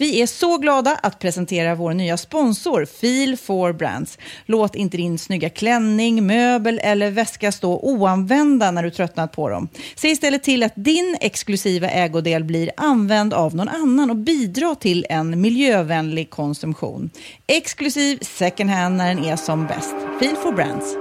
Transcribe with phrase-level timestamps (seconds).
[0.00, 4.18] Vi är så glada att presentera vår nya sponsor Feel for Brands.
[4.46, 9.68] Låt inte din snygga klänning, möbel eller väska stå oanvända när du tröttnat på dem.
[9.94, 15.06] Se istället till att din exklusiva ägodel blir använd av någon annan och bidra till
[15.08, 17.10] en miljövänlig konsumtion.
[17.46, 19.94] Exklusiv second hand när den är som bäst.
[20.20, 20.96] Feel for Brands.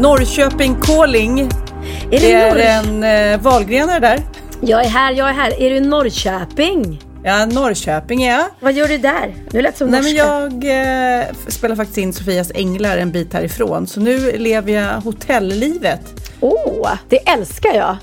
[0.00, 1.48] Norrköping Calling.
[2.10, 4.20] Är Det är en eh, valgrenare där.
[4.60, 5.62] Jag är här, jag är här.
[5.62, 7.02] Är du i Norrköping?
[7.24, 8.44] Ja, Norrköping är jag.
[8.60, 9.34] Vad gör du där?
[9.52, 10.64] Nu lät som Nej, men norska.
[10.64, 13.86] jag eh, spelar faktiskt in Sofias Änglar en bit härifrån.
[13.86, 16.00] Så nu lever jag hotelllivet.
[16.40, 17.96] Åh, det älskar jag.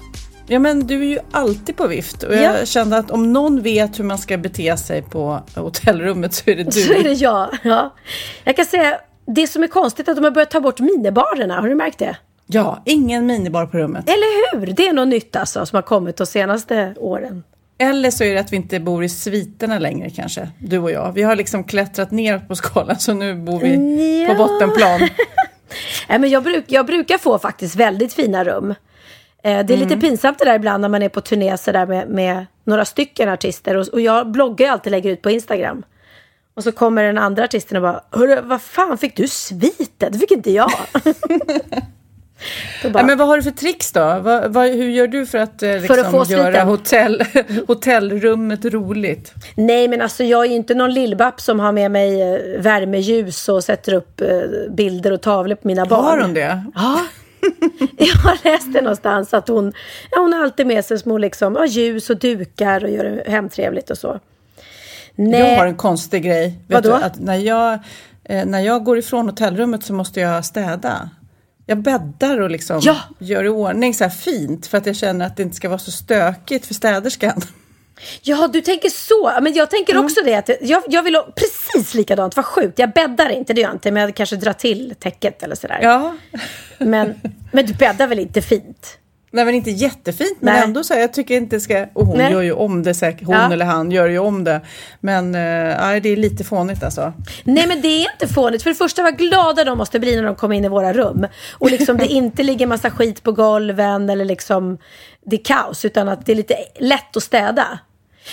[0.48, 2.24] Ja, men du är ju alltid på vift.
[2.24, 2.66] Och jag Ja.
[2.66, 6.64] kände att om någon vet hur man ska bete sig på hotellrummet så är det
[6.72, 6.72] du.
[6.72, 7.50] Så är det jag.
[7.64, 7.96] Ja.
[8.44, 8.98] Jag kan säga,
[9.36, 11.62] det som är konstigt är att de har börjat ta bort minibarerna.
[11.62, 12.18] Har du märkt det?
[12.52, 14.10] Ja, ingen minibar på rummet.
[14.10, 14.66] Eller hur?
[14.74, 17.44] Det är något nytt alltså som har kommit de senaste åren.
[17.78, 21.12] Eller så är det att vi inte bor i sviterna längre kanske, du och jag.
[21.12, 24.34] Vi har liksom klättrat ner på skalan så nu bor vi Ja.
[24.34, 25.00] på bottenplan.
[26.10, 28.70] Nej, men jag, bruk, jag brukar få faktiskt väldigt fina rum.
[29.44, 31.86] Eh, det är lite pinsamt det där ibland när man är på turné så där
[31.86, 33.78] med, med några stycken artister.
[33.78, 35.84] Och, och jag bloggar ju alltid lägger ut på Instagram.
[36.54, 40.12] Och så kommer den andra artisten och bara, vad fan fick du sviten?
[40.12, 40.72] Det fick inte jag.
[42.84, 44.20] Bara, Nej, men vad har du för tricks då?
[44.20, 47.24] Vad, vad, hur gör du för att, eh, liksom, att göra hotell,
[47.68, 49.34] hotellrummet roligt?
[49.56, 53.50] Nej men alltså jag är ju inte någon lillbapp som har med mig eh, värmeljus
[53.50, 54.28] och sätter upp eh,
[54.70, 56.04] bilder och tavlor på mina barn.
[56.04, 56.64] Har hon det?
[56.76, 57.00] Ja.
[57.98, 59.74] Jag har läst det någonstans att hon,
[60.12, 63.32] ja, hon har alltid med sig små liksom, ja, ljus och dukar och gör det
[63.32, 64.20] hemtrevligt och så.
[65.16, 65.40] Nej.
[65.40, 66.60] Jag har en konstig grej.
[66.68, 66.98] Vet Vadå?
[66.98, 67.80] du, att när, jag,
[68.24, 71.10] eh, när jag går ifrån hotellrummet så måste jag städa.
[71.70, 72.98] Jag bäddar och liksom Ja.
[73.20, 75.80] gör i ordning så här fint för att jag känner att det inte ska vara
[75.80, 77.42] så stökigt för städerskan.
[78.22, 79.32] Ja, du tänker så.
[79.42, 80.36] Men jag tänker också det.
[80.36, 82.36] Att jag, jag vill ha precis likadant.
[82.36, 82.80] Vad sjukt.
[82.80, 83.92] Jag bäddar inte, det gör jag inte.
[83.92, 85.80] Men jag kanske drar till täcket eller sådär.
[85.82, 86.16] Ja,
[86.78, 87.22] Men,
[87.52, 88.98] men du bäddar väl inte fint?
[89.32, 90.64] Nej men inte jättefint men Nej.
[90.64, 92.32] ändå så här, jag tycker inte ska, och hon Nej.
[92.34, 93.54] gör ju om det säkert, hon Ja.
[93.54, 94.62] eller han gör ju om det.
[95.00, 95.42] Men eh,
[95.82, 97.14] nej, det är lite fånigt alltså.
[97.44, 98.64] Nej men det är inte fånigt.
[98.64, 101.28] För det första vad glada de måste bli när de kommer in i våra rum.
[101.54, 104.78] Och liksom det inte ligger massa skit på golven eller liksom
[105.26, 105.86] det är kaos.
[105.86, 107.80] Utan att det är lite lätt att städa.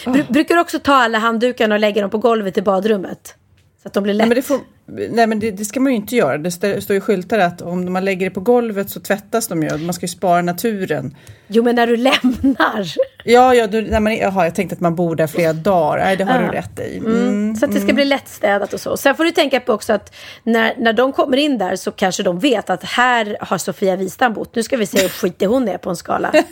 [0.05, 3.35] Bru- Brukar du också ta alla handdukarna och lägga dem på golvet i badrummet?
[3.83, 4.29] Så att de blir lätt.
[4.29, 4.43] Nej
[4.89, 6.39] nej, men det, det ska man ju inte göra.
[6.39, 9.63] Det st- står ju skyltar att om man lägger det på golvet så tvättas de
[9.63, 9.77] ju.
[9.79, 11.17] Man ska ju spara naturen.
[11.49, 12.87] Jo men när du lämnar.
[13.25, 15.99] Ja, ja du, nej, men, jaha, jag tänkte att man bor där flera dagar.
[16.05, 16.47] Nej, det har Ja.
[16.47, 16.97] du rätt i.
[16.99, 17.57] Mm.
[17.57, 18.97] Så att det ska bli lättstädat och så.
[18.97, 20.15] Sen får du tänka på också att
[20.45, 24.33] när, när de kommer in där så kanske de vet att här har Sofia Wistam
[24.35, 24.55] bott.
[24.55, 26.33] Nu ska vi se hur skitig hon är på en skala.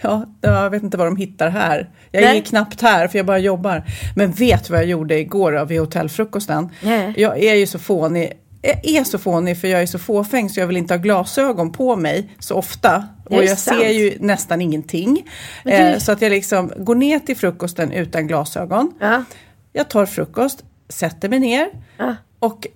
[0.00, 1.90] Ja, jag vet inte vad de hittar här.
[2.10, 2.36] Jag är Nej.
[2.36, 3.82] ju knappt här för jag bara jobbar.
[4.16, 6.68] Men vet vad jag gjorde igår då, vid hotellfrukosten?
[6.80, 7.12] Nej.
[7.22, 8.32] Jag är ju så fånig.
[8.62, 11.72] Jag är så fånig för jag är så fåfäng så jag vill inte ha glasögon
[11.72, 13.04] på mig så ofta.
[13.24, 13.80] Och det jag sant?
[13.80, 15.28] ser ju nästan ingenting.
[15.64, 18.92] Du- Eh, så att jag liksom går ner till frukosten utan glasögon.
[19.00, 19.24] Ja.
[19.72, 22.16] Jag tar frukost, sätter mig ner Ja.
[22.38, 22.66] och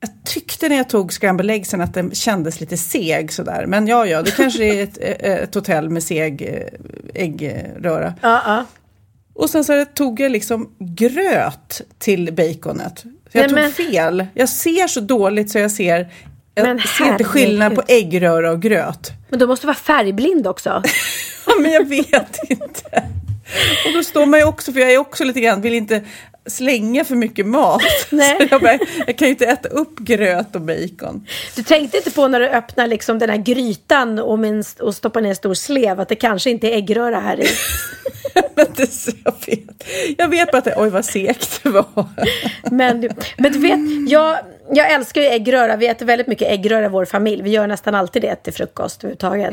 [0.00, 3.66] jag tyckte när jag tog scramble eggsen att den kändes lite seg sådär.
[3.66, 8.14] Men ja, ja, det kanske är ett, eh, ett hotell med seg eh, äggröra.
[8.22, 8.64] Ja.
[9.34, 13.04] Och sen så tog jag liksom gröt till baconet.
[13.32, 14.26] Jag Nej, tog men- fel.
[14.34, 16.12] Jag ser så dåligt så jag ser,
[16.54, 19.10] jag Men ser inte skillnad på äggröra och gröt.
[19.30, 20.82] Men du måste vara färgblind också.
[21.46, 23.02] Ja, men jag vet inte.
[23.86, 26.02] Och då står man ju också, för jag är också lite grann, vill inte
[26.48, 27.82] slänga för mycket mat.
[28.10, 28.48] Nej.
[28.50, 31.26] Jag, bara, jag kan ju inte äta upp gröt och bacon.
[31.56, 35.20] Du tänkte inte på när du öppnar liksom den här grytan och, min, och stoppar
[35.20, 37.46] ner en stor slev att det kanske inte är äggröra här i?
[38.54, 39.84] Men det, jag, vet,
[40.18, 42.06] jag vet bara att det, oj vad segt det var.
[42.70, 44.38] Men, men du vet, jag,
[44.70, 45.76] jag älskar ju äggröra.
[45.76, 47.42] Vi äter väldigt mycket äggröra i vår familj.
[47.42, 49.52] Vi gör nästan alltid det till frukost överhuvudtaget.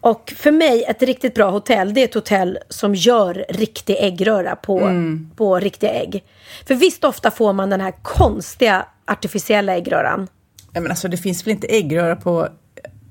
[0.00, 4.56] Och för mig, ett riktigt bra hotell, det är ett hotell som gör riktig äggröra
[4.56, 4.90] på,
[5.36, 6.21] på riktiga ägg.
[6.66, 10.28] För visst ofta får man den här konstiga artificiella äggröran.
[10.72, 12.48] Nej, men alltså, det finns väl inte äggröra på,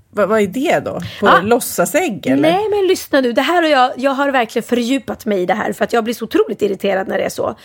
[0.10, 1.02] vad, vad är det då?
[1.20, 1.42] På Ah.
[1.42, 2.42] låtsasägg eller?
[2.42, 3.34] Nej, men lyssna nu.
[3.34, 6.04] Det här och jag, jag har verkligen fördjupat mig i det här för att jag
[6.04, 7.56] blir så otroligt irriterad när det är så.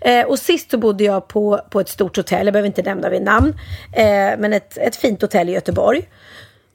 [0.00, 3.08] Eh, och sist så bodde jag på, på ett stort hotell, jag behöver inte nämna
[3.08, 3.54] vid namn,
[3.92, 4.04] eh,
[4.38, 6.08] men ett, ett fint hotell i Göteborg.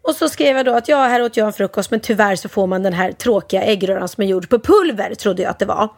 [0.02, 2.50] Och så skrev jag då att ja, här åt jag en frukost men tyvärr så
[2.50, 5.66] får man den här tråkiga äggröran som är gjord på pulver, trodde jag att det
[5.66, 5.90] var.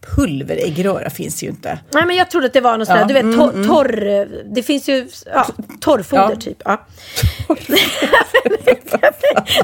[0.00, 1.78] Pulveräggröra finns ju inte.
[1.94, 3.64] Nej men jag trodde att det var någon sån Ja, där, du vet mm, torr,
[3.64, 5.46] torr, det finns ju ja,
[5.80, 6.36] torrfoder Ja.
[6.40, 6.62] typ.
[6.64, 6.86] Ja.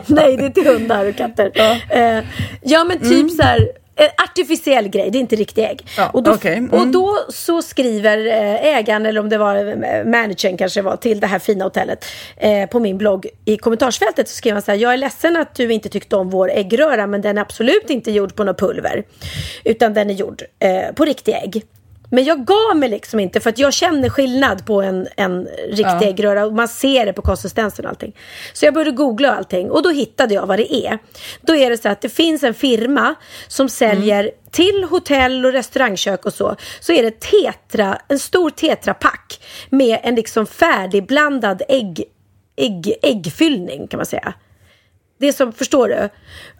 [0.07, 1.51] Nej, det är till hundar och katter.
[1.55, 2.25] Ja, eh,
[2.63, 3.69] ja men typ så här.
[4.01, 5.87] En artificiell grej, det är inte riktig ägg.
[5.97, 6.71] Ja, och, då, okej, mm.
[6.71, 11.21] och då så skriver eh, ägaren, eller om det var eh, managern kanske var, till
[11.21, 12.05] det här fina hotellet
[12.37, 15.55] eh, på min blogg i kommentarsfältet så skrev han så här, jag är ledsen att
[15.55, 19.05] du inte tyckte om vår äggröra men den är absolut inte gjord på något pulver.
[19.65, 21.65] Utan den är gjord eh, på riktig ägg.
[22.11, 25.85] Men jag gav mig liksom inte för att jag känner skillnad på en, en riktig
[25.85, 26.03] Ja.
[26.03, 28.17] äggröra och man ser det på konsistensen och allting.
[28.53, 30.99] Så jag började googla och allting och då hittade jag vad det är.
[31.41, 33.15] Då är det så att det finns en firma
[33.49, 36.57] som säljer till hotell och restaurangkök och så.
[36.81, 39.41] Så är det tetra, en stor tetrapack
[39.71, 42.05] med en liksom färdigblandad ägg,
[42.57, 44.35] ägg, äggfyllning kan man säga.
[45.21, 46.09] Det som, förstår du?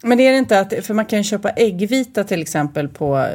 [0.03, 3.27] Men är det inte att, för man kan köpa äggvita till exempel på,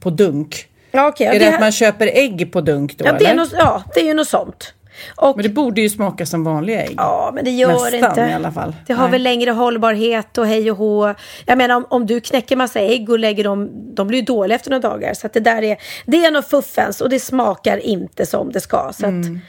[0.00, 0.68] på dunk.
[0.96, 1.26] Ja, okej.
[1.26, 3.34] är det, det, att man köper ägg på dunk då ja, det är eller?
[3.42, 4.72] något, ja, det är ju något sånt.
[5.16, 6.94] Och, Men det borde ju smaka som vanliga ägg.
[6.96, 8.20] Ja, men det gör Nästan inte.
[8.20, 8.74] i alla fall.
[8.86, 9.12] Det har Nej.
[9.12, 11.14] väl längre hållbarhet och hej och hå.
[11.46, 14.56] Jag menar om, om du knäcker massa ägg och lägger dem, de blir ju dåliga
[14.56, 15.14] efter några dagar.
[15.14, 15.76] Så det där är,
[16.06, 18.92] det är något fuffens och det smakar inte som det ska.
[18.94, 19.40] Så Mm.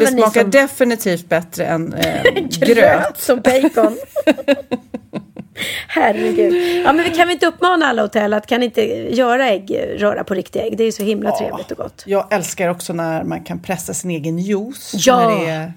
[0.00, 3.18] det smakar som definitivt bättre än eh, gröt gröt.
[3.20, 3.96] som bacon.
[5.88, 6.82] Herregud.
[6.86, 8.82] Ja, men vi kan vi inte uppmana alla hotell att kan inte
[9.16, 10.76] göra äggröra på riktiga ägg?
[10.76, 12.02] Det är ju så himla trevligt och gott.
[12.06, 14.92] Jag älskar också när man kan pressa sin egen juice.
[15.06, 15.28] Ja.
[15.28, 15.72] När det är,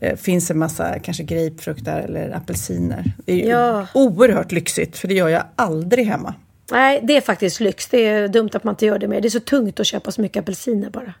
[0.00, 3.04] eh, finns en massa kanske grapefrukter eller apelsiner.
[3.24, 3.86] Det är ju Ja.
[3.94, 6.34] oerhört lyxigt för det gör jag aldrig hemma.
[6.70, 7.86] Nej, det är faktiskt lyx.
[7.86, 9.20] Det är dumt att man inte gör det mer.
[9.20, 11.14] Det är så tungt att köpa så mycket apelsiner bara.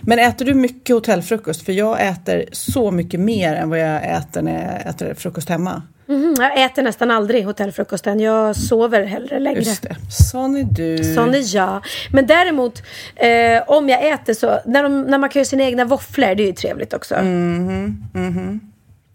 [0.00, 1.62] Men äter du mycket hotellfrukost?
[1.64, 5.82] För jag äter så mycket mer än vad jag äter när jag äter frukost hemma.
[6.08, 8.20] Mhm, jag äter nästan aldrig hotellfrukosten.
[8.20, 9.60] Jag sover hellre längre.
[9.60, 9.96] Just det.
[10.10, 11.14] Sån är du.
[11.14, 11.84] Sån är jag.
[12.12, 12.82] Men däremot,
[13.16, 16.42] eh, om jag äter så, när, de, när man kan göra sina egna våfflor, det
[16.42, 17.14] är ju trevligt också.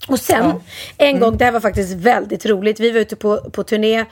[0.07, 0.53] Och sen,
[0.97, 2.79] en gång, det här var faktiskt väldigt roligt.
[2.79, 4.05] Vi var ute på, på turné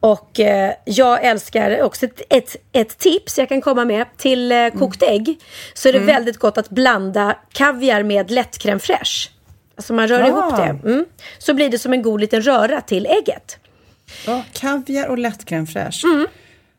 [0.00, 4.06] och eh, jag älskar också ett, ett, ett tips jag kan komma med.
[4.16, 5.38] Till eh, kokt ägg
[5.74, 9.28] så är det väldigt gott att blanda kaviar med lätt crème fraîche.
[9.76, 10.26] Alltså man rör Ah.
[10.26, 10.88] ihop det.
[10.90, 11.04] Mm.
[11.38, 13.58] Så blir det som en god liten röra till ägget.
[14.26, 16.04] Ja, kaviar och lätt crème fraîche.
[16.04, 16.26] Mm.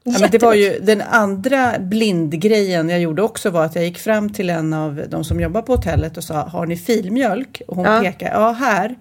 [0.03, 3.97] Ja, men det var ju den andra blindgrejen jag gjorde också var att jag gick
[3.99, 7.61] fram till en av de som jobbar på hotellet och sa har ni filmjölk?
[7.67, 7.99] Och hon Ja.
[8.01, 8.95] pekade, ja här.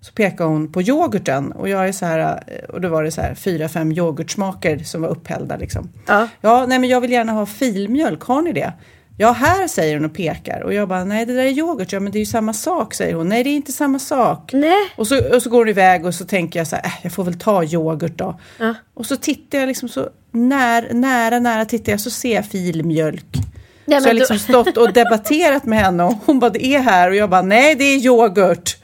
[0.00, 3.20] Så pekade hon på yoghurten och jag är så här, och då var det så
[3.20, 5.88] här fyra, fem yoghurtsmaker som var upphällda liksom.
[6.06, 6.28] Ja.
[6.40, 8.72] ja, nej men jag vill gärna ha filmjölk, har ni det?
[9.20, 12.00] Ja, här säger hon och pekar och jag bara, nej det där är yoghurt, ja
[12.00, 14.50] men det är ju samma sak säger hon, nej det är inte samma sak.
[14.52, 14.92] Nej.
[14.96, 17.12] Och så, och så går hon iväg och så tänker jag så här, äh, jag
[17.12, 18.40] får väl ta yoghurt då.
[18.58, 18.74] Ja.
[18.94, 23.36] Och så tittar jag liksom så när, nära, nära tittar jag så ser jag filmjölk.
[23.84, 26.78] Nej, så jag har liksom stått och debatterat med henne och hon bara, det är
[26.78, 28.76] här och jag bara, nej det är yoghurt.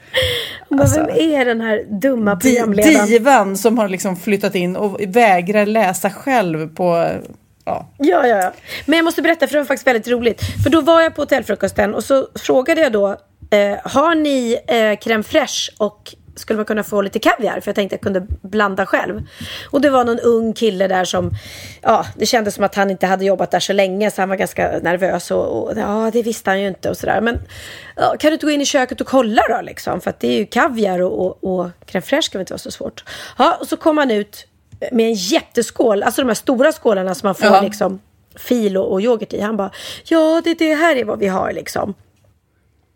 [0.69, 3.07] Men vem är den här dumma programledaren?
[3.07, 7.09] Divan som har liksom flyttat in och vägrar läsa själv på,
[7.67, 7.89] ja.
[7.97, 8.53] Ja, ja, ja.
[8.85, 10.41] Men jag måste berätta för det var faktiskt väldigt roligt.
[10.63, 13.07] För då var jag på hotellfrukosten och så frågade jag då,
[13.49, 17.59] eh, har ni eh, crème fraîche och skulle man kunna få lite kaviar?
[17.59, 19.21] För jag tänkte jag kunde blanda själv.
[19.71, 21.31] Och det var någon ung kille där som,
[21.81, 24.35] ja, det kändes som att han inte hade jobbat där så länge så han var
[24.35, 27.21] ganska nervös och, och ja, det visste han ju inte och sådär.
[27.21, 27.39] Men
[27.95, 30.01] ja, kan du inte gå in i köket och kolla då liksom?
[30.01, 32.59] För att det är ju kaviar och, och, och crème fraîche kan väl inte vara
[32.59, 33.03] så svårt.
[33.37, 34.47] Ja, och så kom han ut
[34.91, 37.61] med en jätteskål, alltså de här stora skålarna som man får Ja.
[37.61, 37.99] liksom
[38.35, 39.41] fil och, och yoghurt i.
[39.41, 39.71] Han bara,
[40.03, 41.93] ja det, det här är vad vi har liksom.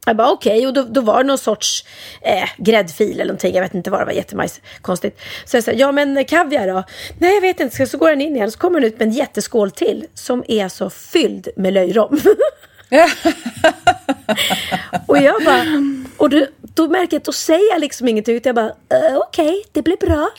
[0.06, 0.68] Jag bara okej, okay.
[0.68, 1.86] och då, då var det någon sorts
[2.22, 3.56] eh, gräddfil eller någonting.
[3.56, 5.22] Jag vet inte vad det var, jättekonstigt.
[5.46, 6.84] Så jag sa, ja men kaviar då?
[7.20, 7.86] Nej jag vet inte.
[7.86, 10.06] Så går den in igen så kommer den ut med en jätteskål till.
[10.14, 12.20] Som är så fylld med löjrom.
[15.08, 15.64] och jag bara,
[16.18, 16.46] och då,
[16.82, 18.36] då märker jag att då säger jag liksom ingenting.
[18.36, 18.68] Utan jag bara,
[19.10, 20.30] uh, okej, okay, det blir bra.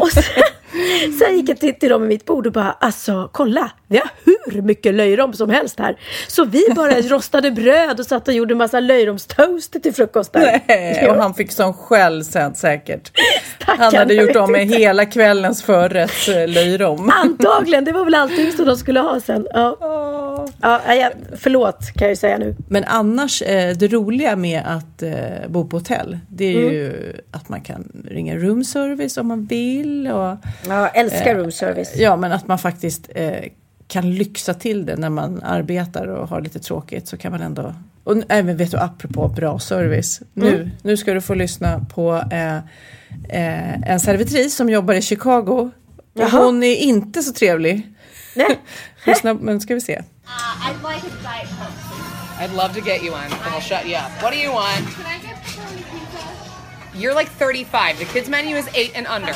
[0.00, 0.24] och sen,
[1.18, 4.10] sen gick jag till, till dem vid mitt bord och bara, alltså kolla, vi har
[4.24, 5.96] hur mycket löjrom som helst här.
[6.28, 10.60] Så vi bara rostade bröd och satt och gjorde massa löjromstoast till frukost där.
[10.68, 13.12] Nej, och han fick sån skäll sen säkert.
[13.56, 17.12] Stackarn, han hade gjort om med hela kvällens förrätts eh, löjrom.
[17.14, 19.46] Antagligen, det var väl allting som de skulle ha sen.
[19.54, 19.76] Ja.
[20.60, 22.56] Ja, ja, förlåt kan jag ju säga nu.
[22.68, 26.74] Men annars, eh, det roliga med att eh, bo på hotell, det är mm.
[26.74, 30.06] ju att man kan ringa roomservice om man vill.
[30.06, 30.36] Och,
[30.68, 31.96] ja, jag älskar roomservice.
[31.96, 33.10] Ja, men att man faktiskt
[33.88, 37.74] kan lyxa till det när man arbetar och har lite tråkigt så kan man ändå
[38.04, 40.22] och även vet du apropå bra service.
[40.36, 40.52] Mm.
[40.52, 42.56] Nu, nu ska du få lyssna på eh,
[43.28, 45.70] eh, en servitris som jobbar i Chicago.
[46.14, 47.88] Och hon är inte så trevlig.
[48.34, 48.60] Nej.
[49.06, 49.98] lyssna, men ska vi se.
[49.98, 50.02] Uh,
[50.68, 51.90] I'd like a diet coke.
[52.40, 54.22] I'd love to get you one, and I'll shut you up.
[54.22, 54.86] What do you want?
[54.96, 56.22] Can I get pizza?
[56.94, 57.98] You're like 35.
[57.98, 59.34] The kids menu is eight and under.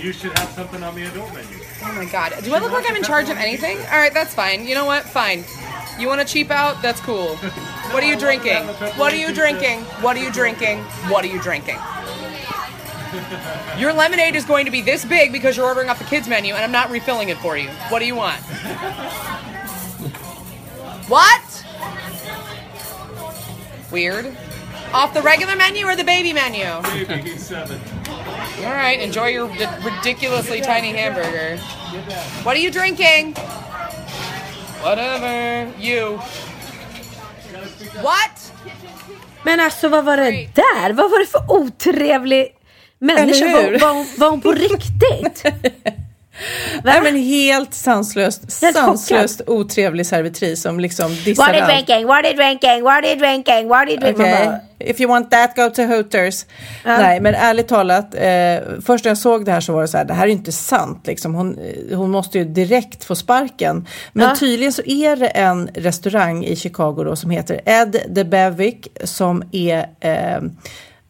[0.00, 1.58] You should have something on the adult menu.
[1.82, 2.32] Oh my god.
[2.42, 3.78] Do I look like I'm in charge of anything?
[3.78, 4.66] Alright, that's fine.
[4.66, 5.04] You know what?
[5.04, 5.44] Fine.
[5.98, 6.80] You want to cheap out?
[6.82, 7.36] That's cool.
[7.88, 8.66] What are you drinking?
[8.98, 9.80] What are you drinking?
[10.02, 10.80] What are you drinking?
[11.08, 11.78] What are you drinking?
[13.78, 16.52] Your lemonade is going to be this big because you're ordering off the kids menu
[16.52, 17.70] and I'm not refilling it for you.
[17.88, 18.42] What do you want?
[21.08, 21.64] What?
[23.90, 24.36] Weird.
[24.92, 26.64] Off the regular menu or the baby menu?
[27.06, 27.80] Baby, seven.
[28.64, 29.48] All right, enjoy your
[29.84, 31.58] ridiculously tiny hamburger.
[32.42, 33.34] What are you drinking?
[34.82, 35.72] Whatever.
[35.78, 36.18] You.
[38.02, 38.52] What?
[39.42, 40.92] Men alltså vad var det där?
[40.92, 42.48] Vad var det för otrevlig
[42.98, 43.46] människa?
[43.46, 45.44] Var, var, var hon på riktigt?
[46.82, 52.06] Nej men helt sanslöst, sanslöst otrevlig servitris som liksom dissar What are you drinking?
[52.06, 52.82] What are you drinking?
[52.84, 53.68] What are you drinking?
[53.68, 54.24] What are you drinking?
[54.24, 54.67] Okay.
[54.80, 56.46] If you want that go to Hooters.
[56.84, 56.98] Ja.
[56.98, 59.96] Nej men ärligt talat, eh, först när jag såg det här så var det så
[59.96, 61.34] här, det här är inte sant liksom.
[61.34, 63.86] Hon, eh, hon måste ju direkt få sparken.
[64.12, 64.36] Men ja.
[64.36, 69.42] tydligen så är det en restaurang i Chicago då som heter Ed the Bevic som
[69.52, 70.40] är eh,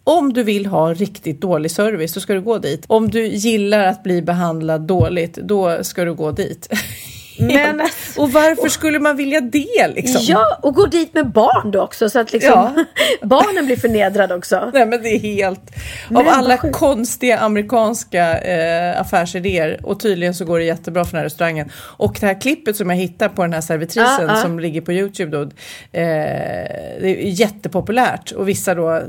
[0.04, 2.84] om du vill ha riktigt dålig service så ska du gå dit.
[2.86, 6.68] Om du gillar att bli behandlad dåligt, då ska du gå dit.
[7.38, 7.82] Men,
[8.18, 10.20] och varför skulle man vilja det liksom?
[10.24, 12.84] Ja, och gå dit med barn då också så att liksom ja.
[13.22, 14.70] barnen blir förnedrade också.
[14.74, 15.60] Nej men det är helt...
[16.08, 21.18] Men, av alla konstiga amerikanska eh, affärsidéer och tydligen så går det jättebra för den
[21.18, 21.70] här restaurangen.
[21.76, 24.42] Och det här klippet som jag hittar på den här servitrisen ah, ah.
[24.42, 25.42] som ligger på Youtube då.
[25.42, 25.48] Eh,
[25.92, 29.02] det är jättepopulärt och vissa då eh,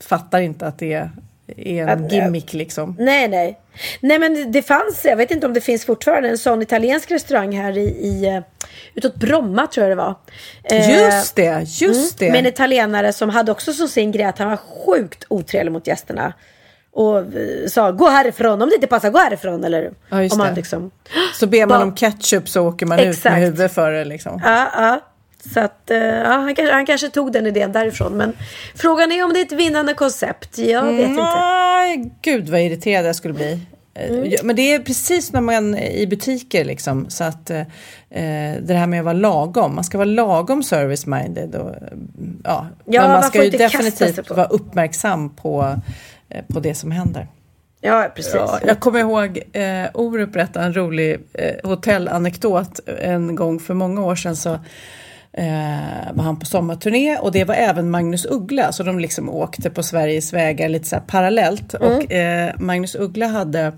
[0.00, 1.10] fattar inte att det är
[1.56, 2.96] en gimmick liksom.
[2.98, 3.60] Nej, nej.
[4.00, 7.56] Nej, men det fanns, jag vet inte om det finns fortfarande, en sån italiensk restaurang
[7.56, 8.40] här i, i eh,
[8.94, 10.14] utåt Bromma tror jag det var.
[10.64, 12.32] Eh, just det, just mm, det.
[12.32, 15.86] Med en italienare som hade också som sin grej att han var sjukt otrevlig mot
[15.86, 16.32] gästerna.
[16.92, 19.64] Och eh, sa gå härifrån, om det inte passar gå härifrån.
[19.64, 20.90] Eller ja, om man liksom,
[21.34, 23.26] så ber man om ketchup så åker man Exakt.
[23.26, 24.40] ut med huvudet före liksom.
[24.44, 25.00] Ja, ja.
[25.52, 28.16] Så att, uh, ja, han, kanske, han kanske tog den idén därifrån.
[28.16, 28.32] Men
[28.74, 30.58] frågan är om det är ett vinnande koncept.
[30.58, 32.10] Jag vet mm, inte.
[32.22, 33.60] Gud vad irriterad jag skulle bli.
[33.94, 34.32] Eh, mm.
[34.42, 37.10] Men det är precis när man är i butiker liksom.
[37.10, 37.62] Så att eh,
[38.60, 39.74] det här med att vara lagom.
[39.74, 41.54] Man ska vara lagom service-minded.
[41.56, 41.74] Och,
[42.44, 42.66] ja.
[42.84, 45.80] ja, men man, man ska ju definitivt vara uppmärksam på,
[46.28, 47.28] eh, på det som händer.
[47.80, 48.34] Ja, precis.
[48.34, 54.04] Ja, jag kommer ihåg eh, Orup berättade en rolig eh, hotellanekdot en gång för många
[54.04, 54.36] år sedan.
[54.36, 54.58] Så
[55.36, 59.70] eh, var han på sommarturné och det var även Magnus Uggla så de liksom åkte
[59.70, 61.92] på Sveriges vägar lite så parallellt mm.
[61.92, 63.72] och eh, Magnus Uggla hade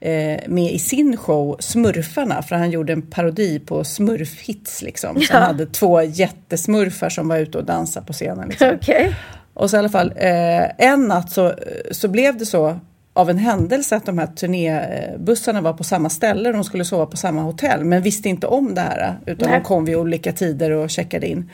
[0.00, 5.20] eh, med i sin show Smurfarna för han gjorde en parodi på smurfhits liksom.
[5.20, 5.38] Så ja.
[5.38, 8.48] han hade två jättesmurfar som var ute och dansade på scenen.
[8.48, 8.68] Liksom.
[8.80, 9.12] Okay.
[9.54, 11.54] Och så i alla fall eh, en natt så,
[11.90, 12.80] så blev det så
[13.20, 17.16] av en händelse att de här turnébussarna var på samma ställe de skulle sova på
[17.16, 19.58] samma hotell men visste inte om det här utan Nej.
[19.58, 21.50] de kom vid olika tider och checkade in.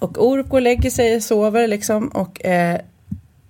[0.00, 2.80] Och Orup går och lägger sig sover liksom och eh,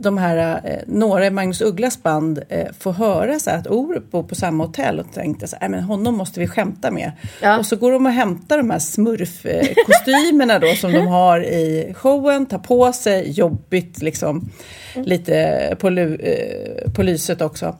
[0.00, 4.22] de här, eh, några i Magnus Ugglas band eh, får höra så att Orup bor
[4.22, 7.12] på samma hotell och tänkte så här, men honom måste vi skämta med.
[7.42, 7.58] Ja.
[7.58, 12.46] Och så går de och hämtar de här smurfkostymerna då som de har i showen,
[12.46, 14.48] tar på sig, jobbigt liksom,
[14.94, 17.76] lite på, lu- eh, på lyset också.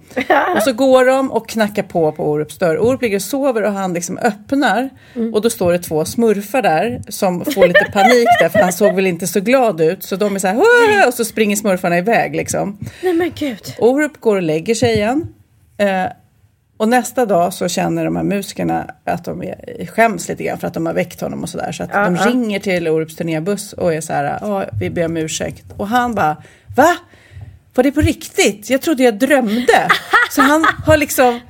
[0.56, 2.78] Och så går de och knackar på på Orups dörr.
[2.78, 4.90] Orup ligger och sover och han liksom öppnar
[5.34, 8.94] och då står det två smurfar där som får lite panik där för han såg
[8.94, 10.02] väl inte så glad ut.
[10.02, 12.78] Så de är så här och så springer smurfarna iväg liksom.
[13.02, 13.74] Nej men gud.
[13.78, 15.34] Orup går och lägger sig igen.
[15.78, 16.06] Eh,
[16.76, 20.66] och nästa dag så känner de här musikerna att de är, skäms lite grann för
[20.66, 21.72] att de har väckt honom och sådär.
[21.72, 25.16] Så att de ringer till Orups turnébuss och är så här, ja vi ber om
[25.16, 25.64] ursäkt.
[25.76, 26.36] Och han bara,
[26.76, 26.96] va?
[27.74, 28.70] Var det på riktigt?
[28.70, 29.88] Jag trodde jag drömde.
[30.30, 31.40] Så han har liksom,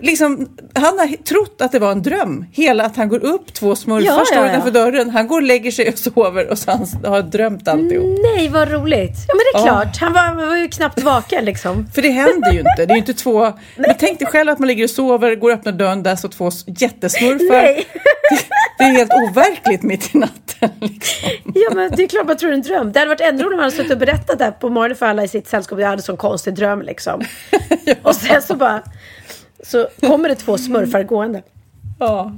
[0.00, 2.44] liksom, han har trott att det var en dröm.
[2.52, 4.50] Hela att han går upp, två smurfar Ja, ja, står ja.
[4.50, 5.10] utanför dörren.
[5.10, 8.18] Han går och lägger sig och sover och så han har drömt alltihop.
[8.36, 9.16] Nej vad roligt.
[9.28, 9.80] Ja men det är Ja.
[9.82, 9.96] klart.
[10.00, 11.86] Han var, han var ju knappt vaken liksom.
[11.94, 12.74] För det händer ju inte.
[12.76, 13.52] Det är ju inte två...
[13.76, 16.28] Men tänk dig själv att man ligger och sover, går och öppnar dörren, där står
[16.28, 17.62] två jättesmurfar.
[17.62, 17.86] Nej.
[18.78, 20.38] Det är helt overkligt mitt i natten.
[20.80, 21.30] Liksom.
[21.54, 22.92] Ja men det är klart man tror det är en dröm.
[22.92, 24.96] Det hade varit ännu roligare om han hade suttit och berättat det här på morgonen
[24.96, 25.78] för alla i sitt sällskap.
[25.80, 27.20] Jag hade en sån konstig dröm liksom.
[28.12, 28.82] Och sen så bara.
[29.62, 31.42] Så kommer det två smurfar gående.
[31.98, 32.32] Ja.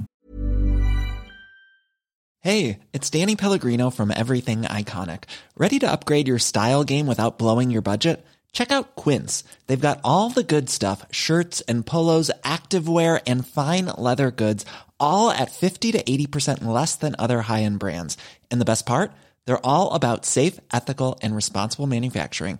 [2.43, 5.23] Hey, it's Danny Pellegrino from Everything Iconic.
[5.57, 8.25] Ready to upgrade your style game without blowing your budget?
[8.53, 9.43] Check out Quince.
[9.67, 14.65] They've got all the good stuff shirts and polos, activewear, and fine leather goods,
[14.99, 18.17] all at 50 to 80% less than other high end brands.
[18.51, 19.11] And the best part?
[19.45, 22.59] They're all about safe, ethical, and responsible manufacturing.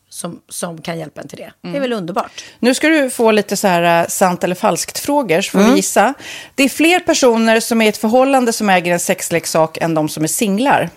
[0.13, 1.51] som, som kan hjälpa en till det.
[1.61, 1.81] Det är Mm.
[1.81, 2.43] väl underbart.
[2.59, 5.71] Nu ska du få lite så här eh, sant eller falskt-frågor, så får Mm.
[5.71, 6.13] vi gissa.
[6.55, 10.09] Det är fler personer som är i ett förhållande som äger en sexleksak än de
[10.09, 10.89] som är singlar.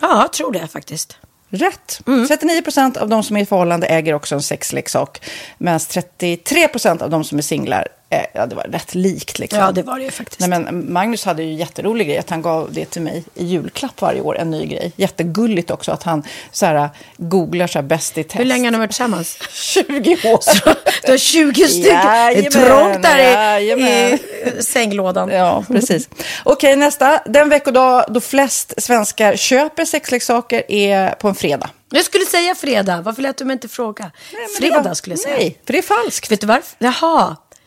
[0.00, 1.18] Ja, jag tror det faktiskt.
[1.50, 2.00] Rätt.
[2.06, 2.28] Mm.
[2.28, 5.20] 39 procent av de som är i förhållande äger också en sexleksak.
[5.58, 9.58] Medan 33 procent av de som är singlar, eh, ja det var rätt likt liksom.
[9.60, 10.40] Ja, det var det ju faktiskt.
[10.40, 14.00] Nej, men Magnus hade ju jätterolig grej att han gav det till mig i julklapp
[14.00, 14.92] varje år, en ny grej.
[14.96, 18.40] Jättegulligt också att han så här, googlar så här bäst i test.
[18.40, 19.38] Hur länge har ni varit tillsammans?
[19.52, 20.40] 20 år.
[21.06, 21.84] Du har 20 stycken.
[21.94, 23.22] Det är Jajamän, trångt där i,
[23.64, 24.18] jajamän.
[24.58, 25.28] i sänglådan.
[25.30, 26.08] Ja, precis.
[26.44, 27.22] Okej, nästa.
[27.26, 31.70] Den veckodag då flest svenskar köper sexleksaker är på en fredag.
[31.90, 33.00] Jag skulle säga fredag.
[33.00, 34.10] Varför lät du mig inte fråga?
[34.32, 35.36] Nej, fredag var- skulle jag säga.
[35.36, 36.30] Nej, för det är falskt.
[36.32, 36.76] Vet du varför?
[36.78, 37.36] Jaha,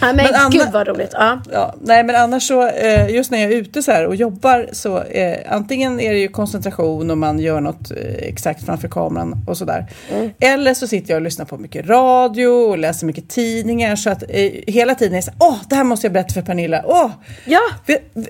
[0.00, 1.10] Ja, men, Men gud vad roligt.
[1.12, 1.40] Ja.
[1.52, 4.68] Ja, nej, men annars så, eh, just när jag är ute så här och jobbar
[4.72, 9.44] så eh, antingen är det ju koncentration och man gör något eh, exakt framför kameran
[9.46, 9.86] och sådär.
[10.12, 10.30] Mm.
[10.40, 14.22] Eller så sitter jag och lyssnar på mycket radio och läser mycket tidningar så att
[14.28, 16.82] eh, hela tiden är jag så åh, det här måste jag berätta för Pernilla.
[16.86, 17.10] Åh!
[17.44, 17.60] Ja.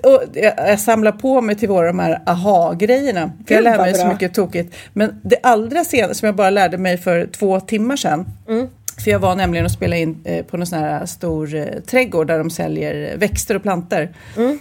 [0.03, 3.31] Och jag, jag samlar på mig till våra de här aha-grejerna.
[3.47, 4.13] För jag lär mig så bra.
[4.13, 4.75] mycket tokigt.
[4.93, 8.67] Men det allra senaste som jag bara lärde mig för två timmar sedan Mm.
[9.01, 12.27] För jag var nämligen och spelade in eh, på någon sån här stor eh, trädgård
[12.27, 14.15] där de säljer växter och planter.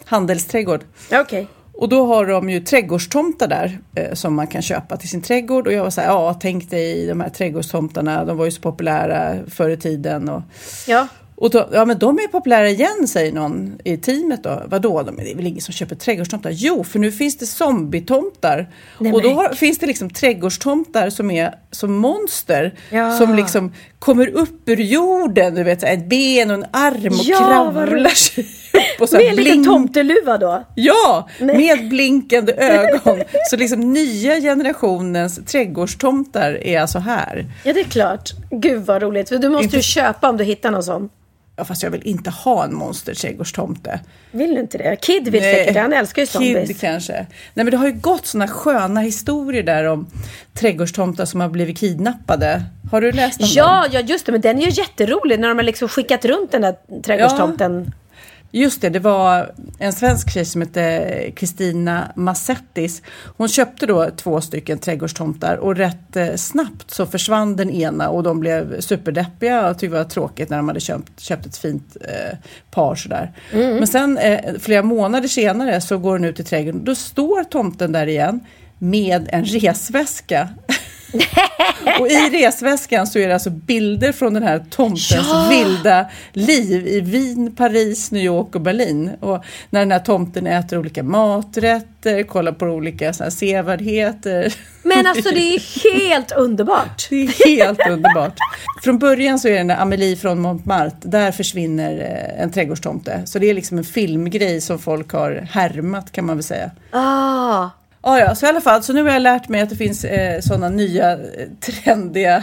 [0.04, 0.80] Handelsträdgård.
[1.12, 1.46] Okej.
[1.72, 5.66] Och då har de ju trädgårdstomtar där eh, som man kan köpa till sin trädgård.
[5.66, 8.60] Och jag var så här, ja tänk dig de här trädgårdstomtarna, de var ju så
[8.60, 10.28] populära förr i tiden.
[10.28, 10.42] Och,
[10.86, 11.08] Ja.
[11.40, 14.62] Och då, ja men de är populära igen säger någon i teamet då.
[14.66, 16.50] Vadå, de, det är väl ingen som köper trädgårdstomtar?
[16.54, 18.68] Jo, för nu finns det zombietomtar.
[18.98, 22.74] Nej, och då har, finns det liksom trädgårdstomtar som är som monster.
[22.90, 23.18] Ja.
[23.18, 27.38] Som liksom kommer upp ur jorden, du vet ett ben och en arm och Ja,
[27.38, 29.00] kravlar sig upp.
[29.00, 30.64] Och så Med en liten tomteluva då?
[30.74, 31.56] Ja, Nej.
[31.56, 33.22] med blinkande ögon.
[33.50, 37.46] Så liksom nya generationens trädgårdstomtar är alltså här.
[37.64, 38.30] Ja, det är klart.
[38.50, 39.28] Gud vad roligt.
[39.40, 41.08] Du måste Inte- ju köpa om du hittar någon sån.
[41.58, 44.00] Ja, fast jag vill inte ha en monsterträdgårdstomte.
[44.30, 44.96] Vill du inte det?
[44.96, 45.76] Kid vill Nej, säkert.
[45.76, 46.68] Han älskar ju zombies.
[46.68, 47.12] Kid kanske.
[47.12, 47.26] Nej,
[47.64, 50.10] men det har ju gått såna sköna historier där om
[50.54, 52.62] trädgårdstomtar som har blivit kidnappade.
[52.90, 53.52] Har du läst om dem?
[53.54, 54.32] Ja, ja, just det.
[54.32, 57.92] Men den är ju jätterolig när de har liksom skickat runt den där trädgårdstomten.
[58.50, 63.02] Just det, det var en svensk tjej som hette Kristina Massettis.
[63.36, 68.22] Hon köpte då två stycken trädgårdstomtar och rätt eh, snabbt så försvann den ena och
[68.22, 71.96] de blev superdeppiga och tyckte det var tråkigt när de hade köpt, köpt ett fint
[72.00, 72.38] eh,
[72.70, 73.32] par sådär.
[73.52, 77.92] Men sen eh, flera månader senare så går hon ut i trädgården då står tomten
[77.92, 78.40] där igen
[78.78, 80.48] med en resväska.
[82.00, 85.46] och i resväskan så är det alltså bilder från den här tomtens Ja!
[85.50, 89.10] vilda liv i Wien, Paris, New York och Berlin.
[89.20, 94.54] Och när den här tomten äter olika maträtter, kollar på olika såna här sevärdheter.
[94.82, 97.06] Men alltså det är helt underbart.
[97.10, 98.34] Det är helt underbart.
[98.82, 103.22] Från början så är det den Amelie från Montmartre, där försvinner eh, en trädgårdstomte.
[103.24, 106.70] Så det är liksom en filmgrej som folk har härmat kan man väl säga.
[106.90, 107.68] Ah.
[108.02, 110.04] Ja, ja, så i alla fall, så nu har jag lärt mig att det finns
[110.04, 111.18] eh, sådana nya eh,
[111.60, 112.42] trendiga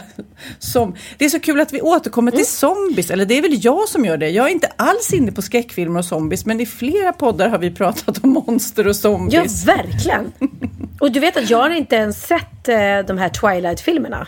[0.59, 0.95] som...
[1.17, 4.05] Det är så kul att vi återkommer till zombies, eller det är väl jag som
[4.05, 4.29] gör det.
[4.29, 7.71] Jag är inte alls inne på skräckfilmer och zombies, men i flera poddar har vi
[7.71, 9.65] pratat om monster och Ja, zombies.
[9.65, 10.31] verkligen.
[10.99, 12.75] Och du vet att jag har inte ens sett eh,
[13.07, 14.27] de här Twilight-filmerna.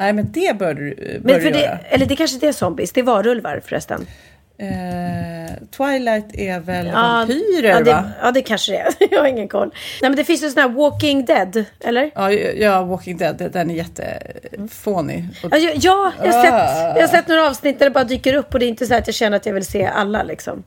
[0.00, 1.52] Nej, men det bör du, bör Men för göra.
[1.52, 4.06] det, eller det kanske inte är zombies, det är varulvar förresten.
[4.62, 8.10] Eh, Twilight är väl Ja, vampyrer, ja, det, va?
[8.22, 8.88] ja, det kanske det är.
[9.10, 9.68] Jag har ingen koll.
[10.02, 12.10] Nej, men det finns ju sån här Walking Dead, eller?
[12.14, 15.24] Ja, ja, Walking Dead, den är jättefånig.
[15.42, 16.42] Ja, jag, ja, jag, har Ah.
[16.42, 18.86] sett, jag har sett några avsnitt där det bara dyker upp och det är inte
[18.86, 20.62] så att jag känner att jag vill se alla liksom.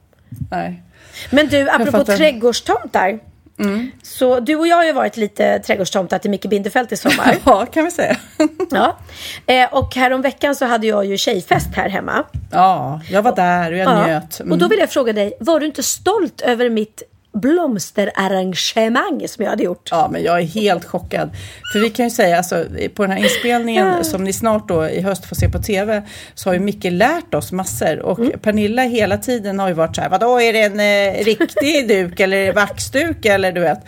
[0.52, 0.82] Nej.
[1.30, 3.14] Men du, apropå fattar.
[3.60, 3.92] Trädgårdstomtar.
[4.04, 7.36] Så du och jag har ju varit lite trädgårdstomtar till Micke Bindefeld i sommar.
[7.46, 8.18] Ja, kan vi säga.
[8.72, 8.98] ja.
[9.46, 12.24] Eh, och häromveckan så hade jag ju tjejfest här hemma.
[12.52, 14.08] Ja, jag var där och jag Ja.
[14.08, 14.40] njöt.
[14.40, 14.52] Mm.
[14.52, 19.50] Och då vill jag fråga dig, var du inte stolt över mitt blomsterarrangemang som jag
[19.50, 19.88] hade gjort.
[19.92, 21.30] Ja, men jag är helt chockad.
[21.74, 22.66] För vi kan ju säga, alltså,
[22.96, 26.04] på den här inspelningen som ni snart då i höst får se på TV,
[26.36, 28.00] så har ju Micke lärt oss massor.
[28.00, 28.40] Och Mm.
[28.40, 32.20] Pernilla hela tiden har ju varit så här, vadå, är det en eh, riktig duk
[32.20, 33.80] eller är det vaxduk eller du vet.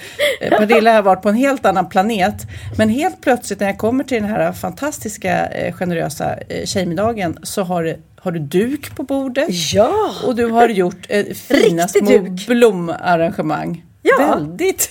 [0.41, 2.35] Eh, Pernilla har varit på en helt annan planet.
[2.77, 7.63] Men helt plötsligt när jag kommer till den här fantastiska, eh, generösa eh, tjejmiddagen så
[7.63, 9.47] har det har du duk på bordet?
[9.73, 10.13] Ja!
[10.25, 12.47] Och du har gjort eh, fina Riktig små duk.
[12.47, 13.83] blomarrangemang.
[14.01, 14.17] Ja.
[14.17, 14.89] Väldigt.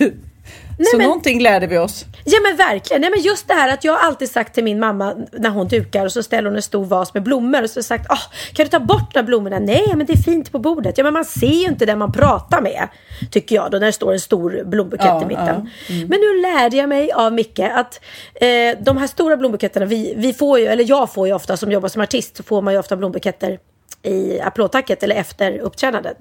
[0.79, 2.05] Så men- någonting lärde vi oss.
[2.25, 3.01] Ja men verkligen.
[3.01, 6.05] Nej, men just det här att jag alltid sagt till min mamma när hon dukar
[6.05, 8.18] och så ställer hon en stor vas med blommor och så sagt ah,
[8.55, 9.59] kan du ta bort de här blommorna?
[9.59, 10.99] Nej men det är fint på bordet.
[10.99, 12.89] Ja men man ser ju inte den man pratar med.
[13.31, 15.70] Tycker jag då när det står en stor blombukett Ja, i mitten.
[15.89, 15.95] ja.
[15.95, 16.09] Mm.
[16.09, 18.01] Men nu lärde jag mig av Micke att
[18.35, 18.49] eh,
[18.81, 21.89] de här stora blombuketterna vi, vi får ju, eller jag får ju ofta som jobbar
[21.89, 23.59] som artist så får man ju ofta blombuketter
[24.05, 26.17] i applådtacket eller efter uppträdandet.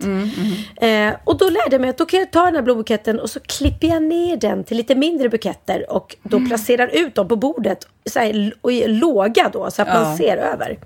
[0.82, 3.30] Eh, och då lärde jag mig att då kan jag ta den här blombuketten och
[3.30, 7.36] så klipper jag ner den till lite mindre buketter och då placerar ut dem på
[7.36, 10.18] bordet så här, och låga då så att man Ja.
[10.18, 10.78] ser över.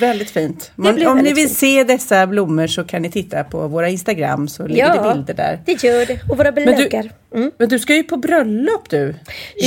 [0.00, 0.70] Väldigt fint.
[0.76, 1.58] Man, om väldigt ni vill fint.
[1.58, 5.60] se dessa blommor så kan ni titta på våra Instagram så ligger det bilder där.
[5.64, 6.20] det gör det.
[6.30, 7.10] Och våra Men bloggar.
[7.34, 7.50] Mm.
[7.58, 9.08] men du ska ju på bröllop du.
[9.08, 9.14] I,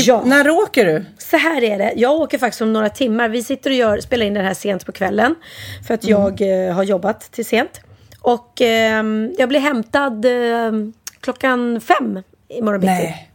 [0.01, 0.23] Ja.
[0.25, 1.05] När åker du?
[1.17, 1.93] Så här är det.
[1.95, 3.29] Jag åker faktiskt om några timmar.
[3.29, 5.35] Vi sitter och gör, spelar in den här sent på kvällen.
[5.87, 7.81] För att jag eh, har jobbat till sent.
[8.21, 10.71] Och ehm, jag blir hämtad eh,
[11.21, 12.19] klockan fem
[12.49, 12.93] imorgon bitti.
[12.93, 13.25] Nej.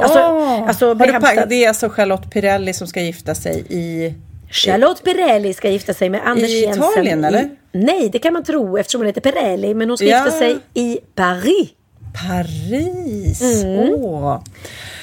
[0.00, 0.68] Alltså, Åh.
[0.68, 1.36] alltså Har blir du hämtad.
[1.36, 4.14] pack- det är alltså Charlotte Pirelli som ska gifta sig i...
[4.52, 6.84] Charlotte Perrelli ska gifta sig med Anders I Jensen.
[6.92, 7.50] Italien, eller?
[7.72, 9.74] Nej, det kan man tro eftersom hon heter Perrelli.
[9.74, 10.24] Men hon ska Ja.
[10.24, 11.68] gifta sig i Paris.
[12.12, 13.62] Paris.
[13.62, 13.94] Mm.
[13.94, 14.40] Åh.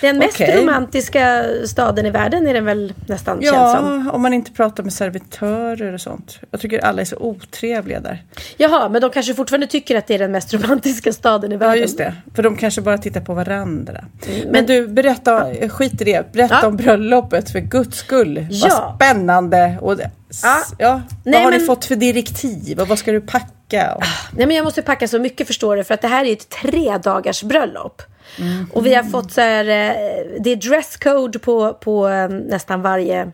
[0.01, 0.62] Den mest Okej.
[0.62, 4.03] romantiska staden i världen är den väl nästan känd som.
[4.05, 6.39] Ja, om man inte pratar med servitörer och sånt.
[6.51, 8.24] Jag tycker alla är så otrevliga där.
[8.57, 11.76] Jaha, men de kanske fortfarande tycker att det är den mest romantiska staden i världen.
[11.78, 12.14] Ja, just det.
[12.36, 14.05] För de kanske bara tittar på varandra.
[14.51, 16.32] Men, du, berätta, skit i det.
[16.34, 16.68] Berätta Ja.
[16.68, 18.47] om bröllopet för guds skull.
[18.51, 18.68] Ja.
[18.70, 19.78] Vad spännande.
[19.82, 19.99] Och
[20.43, 20.57] Ja.
[20.78, 21.01] ja.
[21.24, 23.47] Nej, vad har men- ni fått för direktiv och vad ska du packa?
[23.95, 26.34] Och, Nej men jag måste packa så mycket förstår du för att det här är
[26.34, 28.01] ett tre dagars bröllop.
[28.74, 33.32] Och vi har fått så här, eh, det är dresscode på, på eh, nästan varje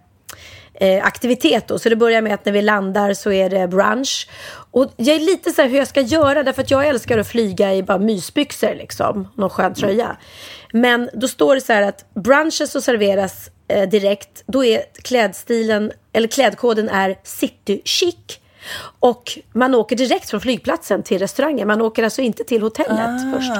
[0.73, 1.79] eh, aktivitet då.
[1.79, 4.29] Så det börjar med att när vi landar så är det brunch.
[4.71, 7.27] Och jag är lite så här hur jag ska göra därför att jag älskar att
[7.27, 9.27] flyga i bara mysbyxor liksom.
[9.35, 10.17] Någon skön tröja.
[10.73, 15.91] Men då står det så här att brunchen som serveras eh, direkt, då är klädstilen,
[16.13, 18.39] eller klädkoden är city chic.
[18.99, 21.67] Och man åker direkt från flygplatsen till restaurangen.
[21.67, 23.51] Man åker alltså inte till hotellet först.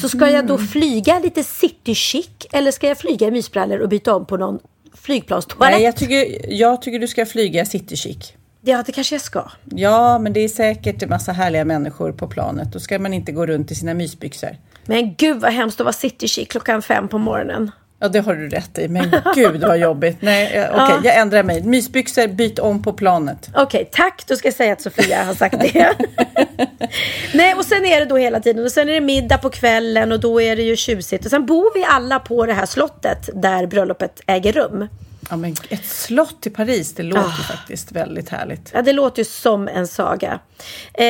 [0.00, 3.88] Så ska jag då flyga lite city chic eller ska jag flyga i mysbrallor och
[3.88, 4.58] byta om på någon
[4.94, 5.76] flygplanstoalett?
[5.76, 8.32] nej, jag tycker, jag tycker du ska flyga city chic.
[8.60, 9.50] Ja, det kanske jag ska.
[9.64, 12.72] Ja, men det är säkert en massa härliga människor på planet.
[12.72, 14.56] Då ska man inte gå runt i sina mysbyxor.
[14.86, 17.70] Men gud vad hemskt att vara city chic klockan fem på morgonen.
[18.00, 18.88] Ja, det har du rätt i.
[18.88, 20.16] Men gud vad jobbigt.
[20.20, 21.00] Nej, eh, okej, Ja.
[21.04, 21.62] jag ändrar mig.
[21.62, 23.48] Mysbyxor, byt om på planet.
[23.54, 24.24] Okej, tack.
[24.26, 25.94] Då ska jag säga att Sofia har sagt det.
[27.34, 28.64] Nej, och sen är det då hela tiden.
[28.64, 31.24] Och sen är det middag på kvällen och då är det ju tjusigt.
[31.24, 34.88] Och sen bor vi alla på det här slottet där bröllopet äger rum.
[35.30, 37.52] Ja, men ett slott i Paris, det låter Ah.
[37.52, 38.70] faktiskt väldigt härligt.
[38.74, 40.38] Ja, det låter ju som en saga.
[40.94, 41.04] Eh,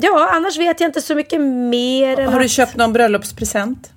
[0.00, 2.16] ja, annars vet jag inte så mycket mer.
[2.26, 3.90] Har du att- köpt någon bröllopspresent?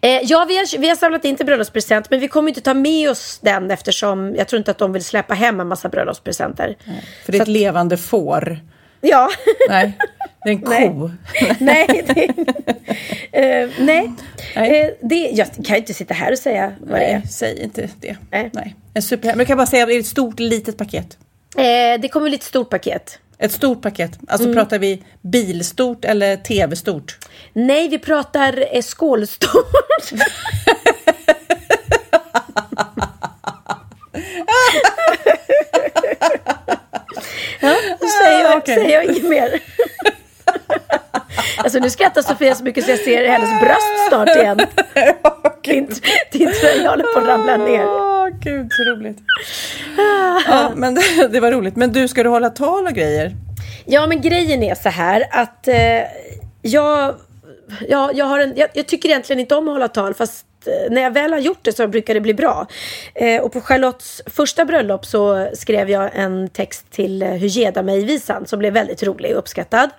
[0.00, 2.74] Eh, ja, vi har, vi har samlat in till bröllopspresent, men vi kommer inte ta
[2.74, 6.76] med oss den eftersom jag tror inte att de vill släppa hem en massa bröllopspresenter.
[7.24, 8.60] För det är ett levande får.
[9.00, 9.28] Ja,
[9.68, 9.98] Nej,
[10.44, 10.88] det är en Nej.
[10.88, 11.10] ko.
[11.58, 12.04] nej.
[13.32, 14.12] Det, eh, nej.
[14.56, 14.82] Nej.
[14.82, 17.12] Eh, det, jag kan ju inte sitta här och säga vad det är.
[17.18, 18.16] Nej, säg inte det.
[18.30, 18.50] Nej.
[18.52, 18.76] Nej.
[18.94, 19.28] En super...
[19.28, 21.18] Men jag kan bara säga, det är ett stort, litet paket.
[21.56, 23.18] Eh, det kommer lite stort paket.
[23.40, 24.18] Ett stort paket.
[24.28, 24.56] Alltså Mm.
[24.56, 27.18] pratar vi bilstort eller tv-stort?
[27.52, 29.66] Nej, vi pratar eh, skålstort.
[37.60, 38.74] ja, då säger jag, Okej.
[38.74, 39.60] säger jag inget mer.
[41.56, 44.60] Alltså nu skrattar Sofia så mycket så jag ser hennes bröst snart igen.
[45.64, 45.88] Din,
[46.32, 47.86] din tröja håller på att ramla ner.
[48.42, 49.18] Gud så roligt.
[50.46, 51.76] ja, men det, det var roligt.
[51.76, 53.36] Men du, ska du hålla tal och grejer?
[53.86, 55.74] Ja, men grejen är så här att eh,
[56.62, 57.14] jag,
[57.88, 60.92] ja, jag, har en, jag, jag tycker egentligen inte om att hålla tal fast eh,
[60.92, 62.66] när jag väl har gjort det så brukar det bli bra.
[63.14, 67.82] Eh, och på Charlottes första bröllop så skrev jag en text till eh, Hur geda
[67.82, 69.90] mig-visan som blev väldigt rolig och uppskattad.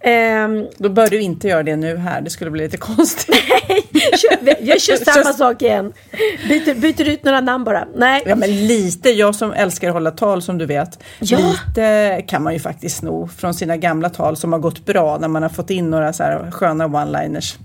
[0.00, 3.34] Ehm, Då bör du inte göra det nu här, det skulle bli lite konstigt.
[4.16, 5.92] kör, jag kör samma sak igen.
[6.48, 7.88] Byter, byter ut några namn bara.
[7.96, 8.22] Nej.
[8.26, 10.98] Ja men lite, jag som älskar att hålla tal som du vet.
[11.18, 11.38] Ja.
[11.38, 15.28] Lite kan man ju faktiskt sno från sina gamla tal som har gått bra när
[15.28, 17.56] man har fått in några så här sköna one-liners.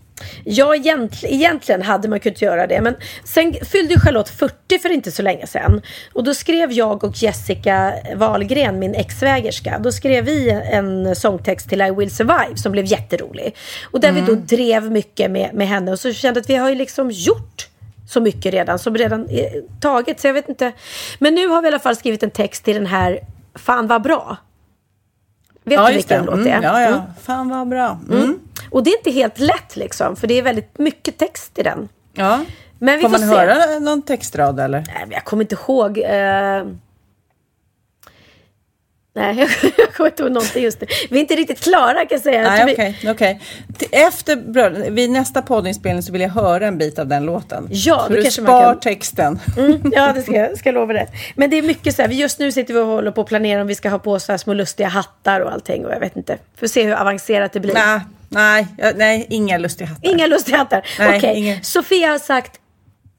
[0.43, 2.82] Ja, egent, egentligen hade man kunnat göra det.
[2.82, 5.82] Men sen fyllde Charlotte 40 för inte så länge sedan.
[6.14, 11.82] Och då skrev jag och Jessica Wahlgren, min exsvägerska, då skrev vi en sångtext till
[11.82, 13.55] I will survive som blev jätterolig.
[13.91, 16.70] Och där vi då drev mycket med, med henne och så kände att vi har
[16.70, 17.68] ju liksom gjort
[18.09, 20.20] så mycket redan, som redan är taget.
[20.20, 20.72] Så jag vet inte.
[21.20, 23.20] Men nu har vi i alla fall skrivit en text till den här
[23.55, 24.38] Fan vad bra.
[25.64, 26.32] Vet du just vilken det.
[26.32, 26.57] låt det är?
[26.57, 26.88] Mm, ja, ja.
[26.88, 27.01] Mm.
[27.22, 27.99] Fan vad bra.
[28.09, 28.39] Mm.
[28.74, 31.89] Och det är inte helt lätt liksom, för det är väldigt mycket text i den.
[32.13, 32.39] Ja.
[32.80, 33.36] Men vi får får, man se.
[33.36, 34.78] höra någon textrad eller?
[34.88, 35.97] Nej, men jag kommer inte ihåg.
[35.97, 36.63] Eh...
[39.15, 39.38] Nej,
[39.78, 40.88] jag kommer inte ihåg någonting just nu.
[41.09, 42.41] Vi är inte riktigt klara kan jag säga.
[42.41, 42.99] Nej, okej.
[43.11, 43.41] okej.
[43.78, 47.67] Till- Efter vid nästa poddinspelning så vill jag höra en bit av den låten.
[47.71, 49.39] Ja, så du kanske man spar kan- texten.
[49.57, 51.07] Mm, ja, det ska jag ska lova det.
[51.36, 53.61] Men det är mycket så här, just nu sitter vi och håller på att planera
[53.61, 55.86] om vi ska ha på så här små lustiga hattar och allting.
[55.86, 56.38] Och jag vet inte.
[56.55, 57.74] Får se hur avancerat det blir.
[57.74, 57.99] Nej,
[58.34, 60.10] nej, nej, inga lustiga hattar.
[60.12, 60.86] Inga lustiga hattar.
[61.16, 61.64] Okej, ingen.
[61.64, 62.60] Sofia har sagt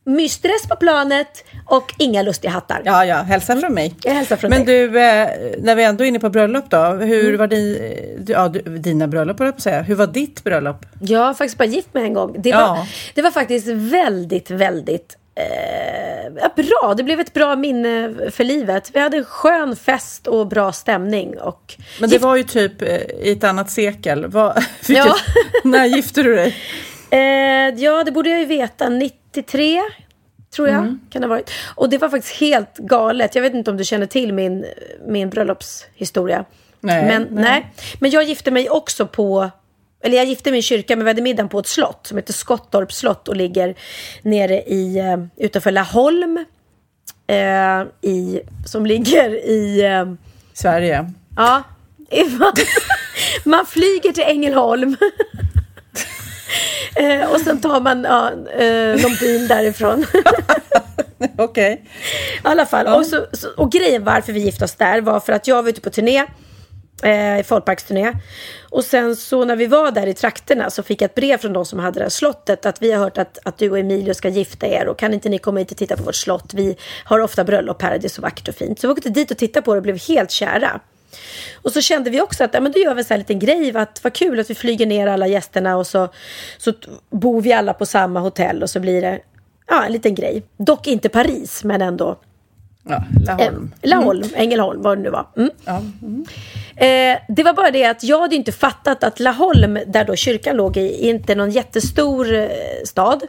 [0.06, 2.82] mysdress på planet och inga lustiga hattar.
[2.84, 3.94] Ja, ja, hälsa från mig.
[4.02, 4.88] Jag hälsar från Men dig.
[4.88, 6.78] du, eh, när vi ändå är inne på bröllop då.
[6.84, 7.38] Hur Mm.
[7.38, 8.48] var di, eh, ja,
[8.78, 9.82] dina bröllop, på säga.
[9.82, 10.86] Hur var ditt bröllop?
[11.00, 12.36] Jag har faktiskt bara gift mig en gång.
[12.38, 12.58] Det, Ja.
[12.74, 16.94] var, det var faktiskt väldigt, väldigt eh, bra.
[16.96, 18.90] Det blev ett bra minne för livet.
[18.94, 21.38] Vi hade en skön fest och bra stämning.
[21.40, 24.26] Och Men det var ju typ eh, i ett annat sekel.
[24.26, 24.54] Vad,
[24.88, 25.14] vilket, Ja.
[25.64, 26.56] när gifte du dig?
[27.10, 27.18] Eh,
[27.84, 28.88] ja, det borde jag ju veta.
[28.88, 29.80] 93
[30.56, 31.00] tror jag Mm.
[31.10, 31.50] kan det ha varit.
[31.74, 33.34] Och det var faktiskt helt galet.
[33.34, 34.64] Jag vet inte om du känner till min,
[35.06, 36.44] min bröllopshistoria.
[36.80, 37.42] Nej, Men, nej.
[37.44, 37.72] nej.
[38.00, 39.50] Men jag gifte mig också på
[40.04, 42.16] eller jag gifte mig i en kyrka men vi hade middagen på ett slott som
[42.16, 43.74] heter Skottorps slott och ligger
[44.22, 46.44] nere i, eh, utanför Laholm.
[47.26, 49.82] Eh, i, som ligger i...
[49.82, 50.12] Eh,
[50.52, 51.10] Sverige.
[51.36, 51.62] Ja.
[52.38, 52.52] Man,
[53.44, 54.96] man flyger till Ängelholm.
[56.96, 60.06] eh, och sen tar man ja, eh, någon bil därifrån.
[61.38, 61.84] Okej.
[62.36, 62.86] I alla fall.
[62.86, 65.70] Och, så, så, och grejen varför vi gifte oss där var för att jag var
[65.70, 66.26] ute på turné.
[67.04, 68.12] Eh, folkparksturné.
[68.70, 71.52] Och sen så när vi var där i trakterna så fick jag ett brev från
[71.52, 74.14] de som hade det här slottet att vi har hört att, att du och Emilio
[74.14, 76.54] ska gifta er och kan inte ni komma hit och titta på vårt slott?
[76.54, 78.80] Vi har ofta bröllop här, det är så vackert och fint.
[78.80, 80.80] Så vi åkte dit och tittade på det och blev helt kära.
[81.62, 83.38] Och så kände vi också att ja, men då gör vi en sån här liten
[83.38, 83.76] grej.
[83.76, 86.08] Att vad kul att vi flyger ner alla gästerna och så,
[86.58, 86.72] så
[87.10, 89.20] bor vi alla på samma hotell och så blir det
[89.66, 90.42] ja, en liten grej.
[90.56, 92.16] Dock inte Paris, men ändå
[92.88, 93.72] Ja, eh, Laholm.
[93.82, 95.26] Laholm, Ängelholm, vad det nu var.
[95.36, 95.50] Mm.
[95.64, 95.82] Ja.
[96.02, 96.24] mm.
[96.76, 100.56] Eh, det var bara det att jag hade inte fattat att Laholm, där då kyrkan
[100.56, 102.48] låg i, är inte någon jättestor eh,
[102.84, 103.22] stad.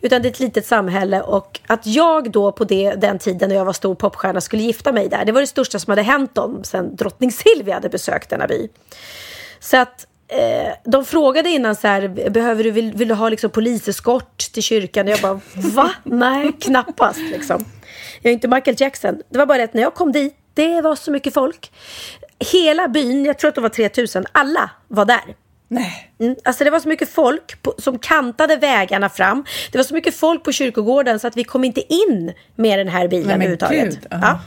[0.00, 3.56] Utan det är ett litet samhälle och att jag då på det, den tiden när
[3.56, 5.24] jag var stor popstjärna skulle gifta mig där.
[5.24, 8.68] Det var det största som hade hänt dem sen drottning Silvia hade besökt denna by.
[9.60, 13.50] Så att eh, de frågade innan så här, behöver du, vill, vill du ha liksom
[13.50, 15.06] poliseskort till kyrkan?
[15.06, 15.90] Och jag bara, va?
[16.04, 17.64] Nej, knappast liksom.
[18.22, 19.22] Jag är inte Michael Jackson.
[19.28, 21.72] Det var bara det att när jag kom dit, det var så mycket folk.
[22.42, 25.36] Hela byn, jag tror att det var 3000, alla var där.
[25.68, 26.12] Nej.
[26.20, 29.44] Mm, alltså det var så mycket folk på, som kantade vägarna fram.
[29.72, 32.88] Det var så mycket folk på kyrkogården så att vi kom inte in med den
[32.88, 33.84] här bilen Nej, överhuvudtaget.
[33.84, 34.06] gud.
[34.10, 34.40] Ja.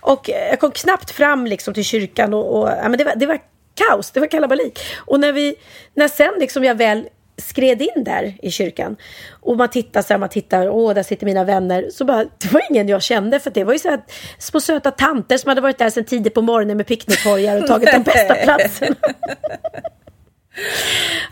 [0.00, 3.14] Och eh, jag kom knappt fram liksom till kyrkan och, och ja, men det, var,
[3.16, 3.38] det var
[3.74, 4.78] kaos, det var kalabalik.
[4.96, 5.54] Och när, vi,
[5.94, 8.96] när sen liksom jag väl skred in där i kyrkan
[9.30, 11.90] och man tittar så här, man tittar, åh där sitter mina vänner.
[11.92, 14.00] Så bara, det var ingen jag kände för det var ju så här
[14.38, 17.92] små söta tanter som hade varit där sedan tidigt på morgonen med picknickkorgar och tagit
[17.92, 18.96] de bästa platserna.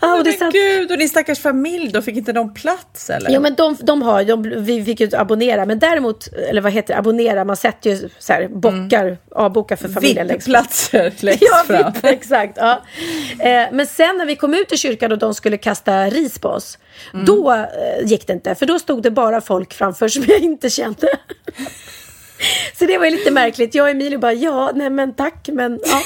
[0.01, 3.31] Ja, och det satt, gud, och din stackars familj då, fick inte de plats eller?
[3.31, 6.95] Jo men de, de har, de, vi fick ju abonnera, men däremot, eller vad heter
[6.95, 10.29] det, abonnera, man sätter ju så här, bockar, avbokar för familjen.
[10.29, 11.93] VIP-platser längst Ja, fram.
[11.93, 12.57] VIP, exakt.
[12.57, 12.83] Ja.
[13.39, 16.49] Eh, men sen när vi kom ut i kyrkan och de skulle kasta ris på
[16.49, 16.79] oss,
[17.27, 17.67] då eh,
[18.05, 18.55] gick det inte.
[18.55, 21.09] För då stod det bara folk framför som jag inte kände.
[22.79, 23.75] Så det var ju lite märkligt.
[23.75, 26.03] Jag och Emilio bara, ja, nej men tack, men ja.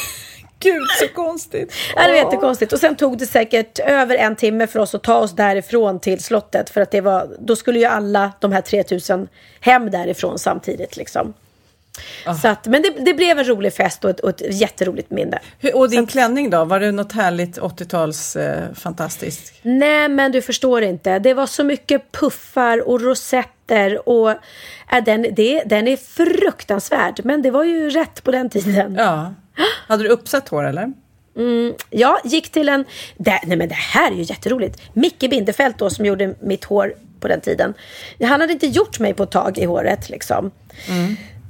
[0.60, 1.72] Gud, så konstigt.
[1.96, 2.72] Ja, det var jättekonstigt.
[2.72, 6.22] Och sen tog det säkert över en timme för oss att ta oss därifrån till
[6.22, 6.70] slottet.
[6.70, 9.28] För att det var, då skulle ju alla de här 3000
[9.60, 11.34] hem därifrån samtidigt liksom.
[12.42, 15.38] Så att, men det, det blev en rolig fest och ett, och ett jätteroligt minne.
[15.58, 19.52] Hur, och din klänning då, var det något härligt 80-tals eh, fantastiskt?
[19.62, 21.18] Nej, men du förstår inte.
[21.18, 27.20] Det var så mycket puffar och rosetter och äh, den, det, den är fruktansvärd.
[27.24, 28.94] Men det var ju rätt på den tiden.
[28.98, 29.34] Ja.
[29.86, 30.92] Hade du uppsatt hår eller?
[31.36, 32.84] Mm, jag gick till en...
[33.16, 34.80] Det, nej men det här är ju jätteroligt.
[34.92, 37.74] Micke Bindefeld då som gjorde mitt hår på den tiden.
[38.20, 40.50] Han hade inte gjort mig på ett tag i håret liksom.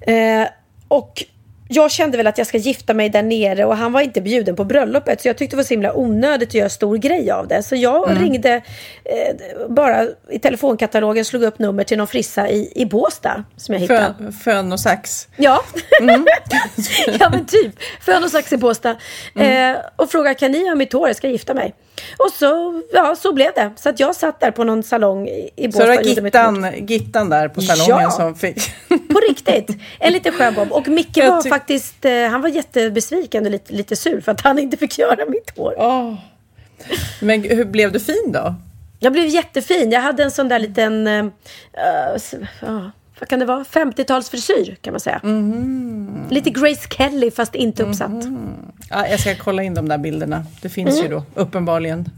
[0.01, 0.49] Eh,
[0.89, 1.25] och
[1.69, 4.57] jag kände väl att jag ska gifta mig där nere och han var inte bjuden
[4.57, 7.49] på bröllopet så jag tyckte det var så himla onödigt att göra stor grej av
[7.49, 7.63] det.
[7.63, 8.55] Så jag ringde
[9.05, 9.37] eh,
[9.69, 14.15] bara i telefonkatalogen, slog upp nummer till någon frissa i, i Båstad som jag hittade.
[14.19, 15.29] Fön, fön och sax.
[15.37, 15.63] Ja,
[17.21, 17.75] ja men typ.
[18.01, 18.97] Fön och sax i Båstad.
[19.35, 21.75] Eh, och frågade kan ni ha mitt hår, jag ska gifta mig.
[22.19, 23.71] Och så, ja, så blev det.
[23.77, 25.87] Så att jag satt där på någon salong i i Så Båstad.
[26.03, 26.25] det var.
[26.25, 28.11] Gittan, Gittan där på salongen Ja.
[28.11, 28.57] som fick...
[28.89, 29.69] På riktigt.
[30.01, 30.73] En liten sjöbob.
[30.73, 34.59] Och Micke var faktiskt, eh, han var jättebesviken och lite, lite sur för att han
[34.59, 35.75] inte fick göra mitt hår.
[35.79, 36.15] Åh.
[37.21, 38.55] Men hur blev du fin då?
[39.01, 39.91] Jag blev jättefin.
[39.91, 41.07] Jag hade en sån där liten,
[42.17, 43.65] s- ja, vad kan det vara?
[43.65, 45.21] 50-talsfrisyr kan man säga.
[45.25, 46.23] Mhm.
[46.31, 48.25] Lite Grace Kelly fast inte uppsatt.
[48.91, 50.45] Ja, jag ska kolla in de där bilderna.
[50.63, 52.09] Det finns ju då uppenbarligen.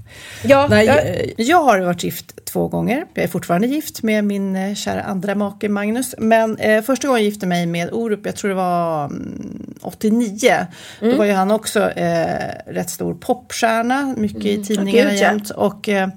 [0.42, 3.07] Ja, Nej, jag, jag, jag har varit gift två gånger.
[3.14, 6.14] Jag är fortfarande gift med min eh, kära andra make Magnus.
[6.18, 10.66] Men eh, första gången jag gifte mig med Orup, jag tror det var mm, 89.
[11.01, 11.12] Mm.
[11.12, 15.12] Då var ju han också eh, rätt stor popstjärna, mycket i tidningarna Mm.
[15.12, 15.26] Gud, ja.
[15.26, 15.51] jämt.
[15.51, 16.09] Och eh,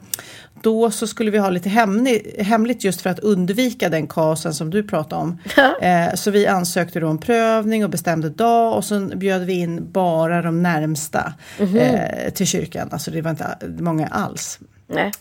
[0.63, 4.69] då så skulle vi ha lite hemlig, hemligt just för att undvika den kaosen som
[4.69, 5.37] du pratade om.
[5.81, 9.91] Eh, så vi ansökte då om prövning och bestämde dag och sen bjöd vi in
[9.91, 11.77] bara de närmsta Mhm.
[11.77, 12.89] eh, till kyrkan.
[12.91, 14.59] Alltså det var inte många alls.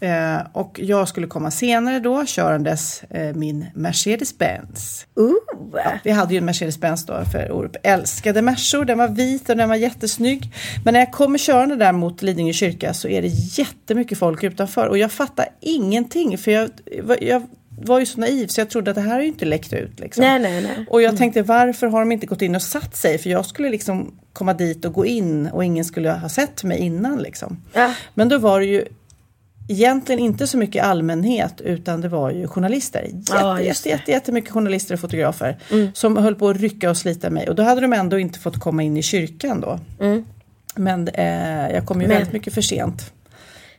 [0.01, 5.07] Eh, och jag skulle komma senare då körandes eh, min Mercedes-Benz.
[5.17, 5.35] Ooh.
[6.05, 8.85] Vi hade ju en Mercedes-Benz då för Orup älskade Mersor.
[8.85, 10.53] Den var vit och den var jättesnygg.
[10.85, 14.87] Men när jag kommer körande där mot Lidingö kyrka så är det jättemycket folk utanför
[14.87, 16.71] och jag fattar ingenting för jag,
[17.21, 17.47] jag
[17.81, 20.01] var ju så naiv så jag trodde att det här har ju inte läckt ut.
[20.01, 20.25] Liksom.
[20.25, 20.87] Nej, nej, nej.
[20.91, 23.19] Och jag tänkte varför har de inte gått in och satt sig?
[23.19, 26.79] För jag skulle liksom komma dit och gå in och ingen skulle ha sett mig
[26.79, 27.19] innan.
[27.19, 27.63] Liksom.
[27.73, 27.95] Ja.
[28.15, 28.85] Men då var det ju
[29.69, 33.03] egentligen inte så mycket allmänhet utan det var ju journalister.
[33.03, 35.57] Jätte, Ja, just jätte, jätte, jättemycket journalister och fotografer
[35.95, 37.49] som höll på att rycka och slita mig.
[37.49, 39.79] Och då hade de ändå inte fått komma in i kyrkan då.
[40.77, 43.13] Men eh, jag kom ju Men- väldigt mycket för sent.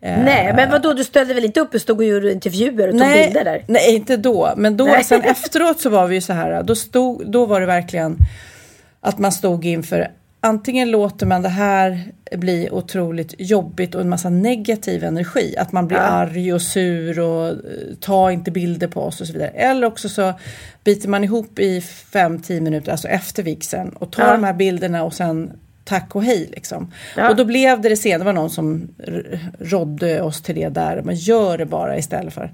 [0.02, 3.08] nej, men vadå, du ställde väl inte upp och stod och gjorde intervjuer och tog
[3.14, 3.64] bilder där?
[3.68, 4.54] Nej, inte då.
[4.58, 5.04] Men då, Nej.
[5.04, 6.64] sen efteråt så var vi ju så här.
[6.64, 8.18] Då, stod, då var det verkligen
[9.02, 10.12] att man stod inför
[10.44, 15.56] antingen låter man det här bli otroligt jobbigt och en massa negativ energi.
[15.58, 17.56] Att man blir arg och sur och eh,
[18.00, 19.50] ta inte bilder på oss och så vidare.
[19.50, 20.34] Eller också så
[20.84, 24.32] biter man ihop i 5-10 minuter, alltså efter vigseln och tar Ja.
[24.32, 25.52] de här bilderna och sen
[25.84, 26.92] tack och hej liksom.
[27.18, 27.30] Ja.
[27.30, 28.88] Och då blev det det sen, det var någon som
[29.60, 32.52] rådde oss till det där, man gör det bara istället för.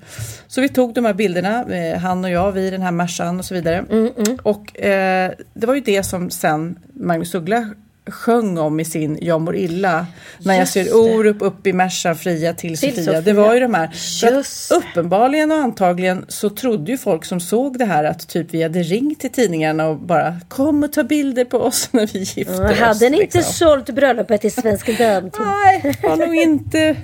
[0.47, 3.39] Så vi tog de här bilderna, eh, han och jag, vi i den här Mercan
[3.39, 3.85] och så vidare.
[3.91, 4.11] Mm,
[4.43, 7.69] Och eh, det var ju det som sen Magnus Uggla
[8.11, 10.07] sjöng om i sin Jag mår illa.
[10.39, 10.91] När jag Just ser det.
[10.91, 13.05] Orup upp i Mercan fria till, Till Sofia.
[13.05, 13.21] Sofia.
[13.21, 13.89] Det var ju de här.
[14.21, 14.71] Just.
[14.71, 18.83] uppenbarligen och antagligen så trodde ju folk som såg det här att typ vi hade
[18.83, 22.79] ringt till tidningarna och bara kom och ta bilder på oss när vi gifte oss.
[22.79, 23.53] Hade ni inte liksom.
[23.53, 25.41] sålt bröllopet till Svensk Damtid?
[25.45, 26.95] Nej, det var nog inte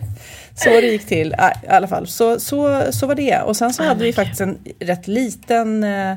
[0.55, 1.35] så det gick till.
[1.63, 3.41] I alla fall, så, så, så var det.
[3.41, 6.13] Och sen så hade vi faktiskt en rätt liten, eh,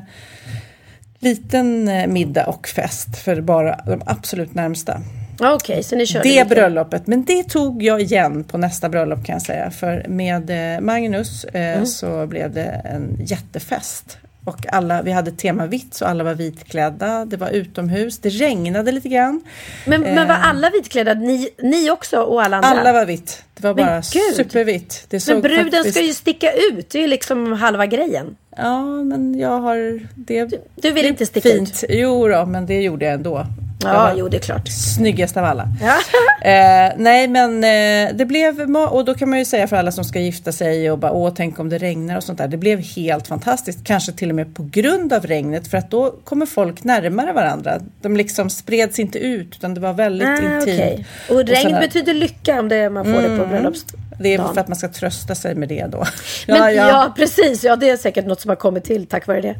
[1.19, 5.01] liten eh, middag och fest för bara de absolut närmsta.
[5.41, 6.55] Okej, så ni körde Det lite.
[6.55, 9.71] bröllopet, men det tog jag igen på nästa bröllop kan jag säga.
[9.71, 11.85] För med eh, Magnus eh, Mm.
[11.85, 14.17] så blev det en jättefest.
[14.45, 17.25] Och alla, vi hade tema vitt så alla var vitklädda.
[17.25, 19.41] Det var utomhus, det regnade lite grann.
[19.87, 21.13] Men, men var alla vitklädda?
[21.13, 22.69] Ni, ni också och alla andra?
[22.69, 23.43] Alla var vitt.
[23.61, 24.01] Det var Men bara
[24.35, 25.05] supervitt.
[25.09, 26.89] Det Men såg bruden faktiskt- ska ju sticka ut.
[26.89, 28.35] Det är ju liksom halva grejen.
[28.57, 29.99] Ja, men jag har...
[30.15, 30.45] Det,
[30.75, 31.83] Du vill det inte sticka fint.
[31.89, 33.45] Jo då, men det gjorde jag ändå.
[33.83, 34.67] Ja, jo det är klart.
[34.67, 35.67] Snyggast av alla.
[35.81, 35.95] Ja.
[36.41, 38.75] Eh, nej, men eh, det blev...
[38.75, 41.33] Och då kan man ju säga för alla som ska gifta sig och bara åh,
[41.35, 42.47] tänk om det regnar och sånt där.
[42.47, 43.83] Det blev helt fantastiskt.
[43.83, 47.79] Kanske till och med på grund av regnet för att då kommer folk närmare varandra.
[48.01, 50.61] De liksom spreds inte ut utan det var väldigt Ah, intimt.
[50.63, 51.05] okej.
[51.29, 51.79] Och regn sådär.
[51.79, 54.05] betyder lycka om det, man får det på bröllopsdagen.
[54.19, 56.05] Det är för att man ska trösta sig med det då.
[56.47, 57.63] Men, ja, precis.
[57.63, 59.55] Ja, det är säkert något som har kommit till tack vare det.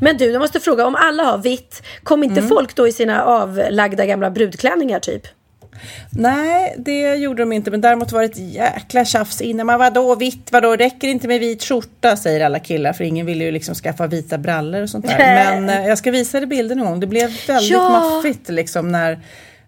[0.00, 0.86] Men du, jag måste fråga.
[0.86, 2.48] Om alla har vitt, kom inte Mm.
[2.48, 5.22] folk då i sina avlagda gamla brudklänningar typ?
[6.10, 7.70] Nej, det gjorde de inte.
[7.70, 9.66] Men däremot var det ett jäkla tjafs innan.
[9.66, 10.48] Man vadå vitt?
[10.52, 12.16] Vadå räcker det inte med vit skjorta?
[12.16, 12.92] Säger alla killar.
[12.92, 15.18] För ingen ville ju liksom skaffa vita brallor och sånt där.
[15.18, 17.00] Men eh, jag ska visa dig bilden någon gång.
[17.00, 17.88] Det blev väldigt Ja.
[17.88, 19.20] maffigt liksom när,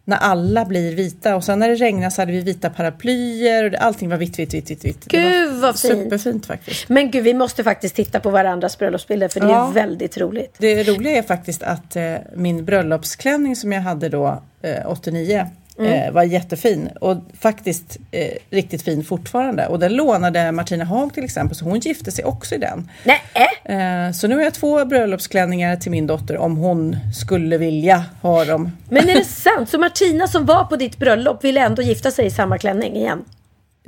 [0.08, 1.36] när alla blir vita.
[1.36, 3.64] Och sen när det regnade så hade vi vita paraplyer.
[3.64, 4.84] Och det, allting var vitt, vitt, vitt, vitt.
[4.84, 5.04] vitt.
[5.04, 5.94] Gud, vad fint.
[5.94, 6.88] Superfint faktiskt.
[6.88, 9.68] Men gud, vi måste faktiskt titta på varandras bröllopsbilder för det Ja.
[9.68, 10.54] är väldigt roligt.
[10.58, 15.46] Det roliga är faktiskt att eh, min bröllopsklänning som jag hade då, eh, 89,
[15.78, 19.66] Eh, var jättefin och faktiskt eh, riktigt fin fortfarande.
[19.66, 22.90] Och den lånade Martina Haag till exempel, så hon gifte sig också i den.
[23.04, 23.20] Nej.
[23.64, 28.44] Eh, så nu har jag två bröllopsklänningar till min dotter om hon skulle vilja ha
[28.44, 28.72] dem.
[28.88, 29.68] Men är det sant?
[29.68, 33.24] Så Martina som var på ditt bröllop ville ändå gifta sig i samma klänning igen?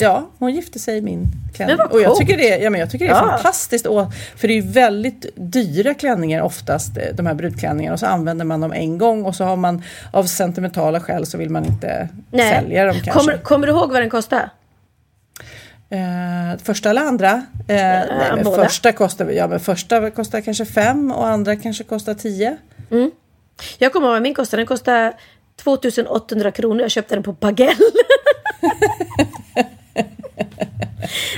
[0.01, 1.77] Ja, hon gifte sig i min klänning.
[1.77, 3.31] Men vad och jag tycker det, ja, men jag tycker det är Ja.
[3.31, 3.87] fantastiskt.
[3.87, 7.93] Och, för det är ju väldigt dyra klänningar oftast, eh, de här brudklänningarna.
[7.95, 9.83] Och så använder man dem en gång och så har man
[10.13, 13.11] av sentimentala skäl så vill man inte sälja dem kanske.
[13.13, 14.51] Kommer, kommer du ihåg vad den kostade?
[15.91, 17.31] Eh, första eller andra?
[17.31, 18.65] Eh, nej, men båda.
[18.65, 22.57] första kostar, ja, men första kostar kanske fem och andra kanske kostar tio.
[23.79, 24.61] Jag kommer ihåg vad min kostade.
[24.61, 25.13] Den kostade
[25.65, 26.81] 2800 kronor.
[26.81, 27.75] Jag köpte den på Pagell.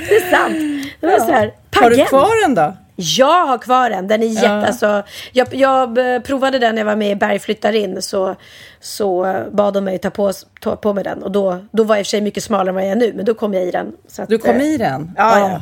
[0.08, 0.86] det är sant.
[1.00, 2.76] Det var så här, Har du kvar den då?
[2.96, 4.08] Jag har kvar den.
[4.08, 4.46] Den är jätte...
[4.46, 4.66] Ja.
[4.66, 5.02] Alltså,
[5.32, 8.02] jag, jag eh, provade den när jag var med i Berg flyttar in.
[8.02, 8.36] Så,
[8.80, 11.22] så bad de mig ta på, ta på mig den.
[11.22, 12.96] Och då, då var jag i och för sig mycket smalare än vad jag är
[12.96, 13.12] nu.
[13.16, 13.92] Men då kom jag i den.
[14.08, 15.12] Så att, Du kom eh, i den?
[15.16, 15.50] Ja, Ja.
[15.50, 15.60] ja.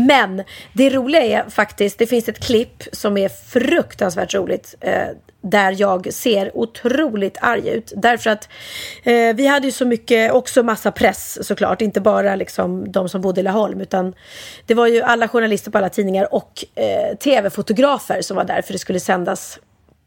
[0.00, 0.42] Men
[0.72, 4.74] det roliga är faktiskt, det finns ett klipp som är fruktansvärt roligt.
[4.80, 5.02] Eh,
[5.40, 7.92] där jag ser otroligt arg ut.
[7.96, 8.48] Därför att
[9.02, 11.82] eh, vi hade ju så mycket, också massa press såklart.
[11.82, 13.80] Inte bara liksom de som bodde i Laholm.
[13.80, 14.14] Utan
[14.66, 18.62] det var ju alla journalister på alla tidningar och eh, tv-fotografer som var där.
[18.62, 19.58] För det skulle sändas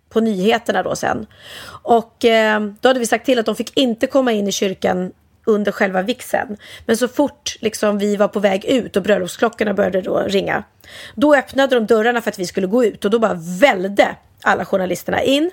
[0.09, 1.25] på nyheterna då sen.
[1.83, 5.11] Och eh, då hade vi sagt till att de fick inte komma in i kyrkan
[5.45, 6.57] under själva vigseln.
[6.85, 10.63] Men så fort liksom, vi var på väg ut och bröllopsklockorna började då ringa.
[11.15, 14.65] Då öppnade de dörrarna för att vi skulle gå ut och då bara välde alla
[14.65, 15.51] journalisterna in.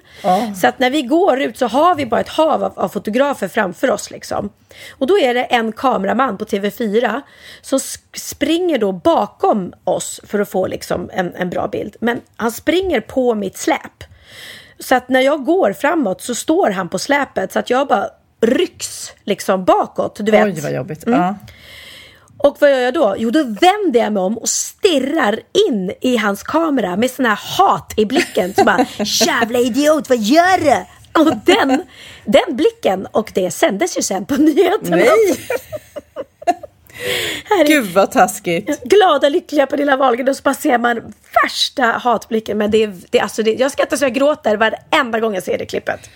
[0.57, 3.49] Så att när vi går ut så har vi bara ett hav av, av fotografer
[3.49, 4.11] framför oss.
[4.11, 4.51] Liksom.
[4.91, 7.21] Och då är det en kameraman på TV4
[7.63, 7.81] som
[8.17, 11.97] springer då bakom oss för att få liksom en, en bra bild.
[12.01, 14.05] Men han springer på mitt släp.
[14.79, 18.09] Så att när jag går framåt så står han på släpet så att jag bara
[18.41, 20.17] rycks liksom bakåt.
[20.21, 20.45] Du vet.
[20.45, 21.07] Oj, vad jobbigt.
[21.07, 21.21] Mm.
[21.21, 21.37] Ja.
[22.39, 23.15] Och vad gör jag då?
[23.19, 27.39] Jo, då vänder jag mig om och stirrar in i hans kamera med sån här
[27.59, 28.55] hat i blicken.
[28.55, 28.87] Så bara,
[29.27, 30.85] jävla idiot, vad gör du?
[31.21, 31.83] Och den,
[32.25, 34.97] den blicken, och det sändes ju sen på nyheterna.
[34.97, 35.39] Nej!
[37.61, 38.83] Är Gud vad taskigt.
[38.85, 42.59] glada, lyckliga Pernilla Wahlgren och så bara ser man värsta hatblicken.
[42.59, 45.59] Men det är, det, alltså det, jag skrattar så jag gråter varenda gång jag ser
[45.59, 46.11] det klippet.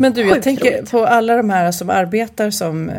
[0.00, 0.90] Men du, jag Sjukt tänker roligt.
[0.90, 2.96] på alla de här som arbetar som eh,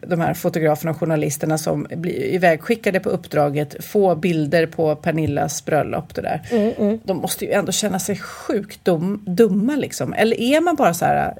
[0.00, 6.14] de här fotograferna och journalisterna som blir ivägskickade på uppdraget, få bilder på Pernillas bröllop.
[6.14, 6.40] Det där.
[6.78, 10.12] Mm, De måste ju ändå känna sig sjukt dum, dumma liksom.
[10.12, 11.32] Eller är man bara så här eh,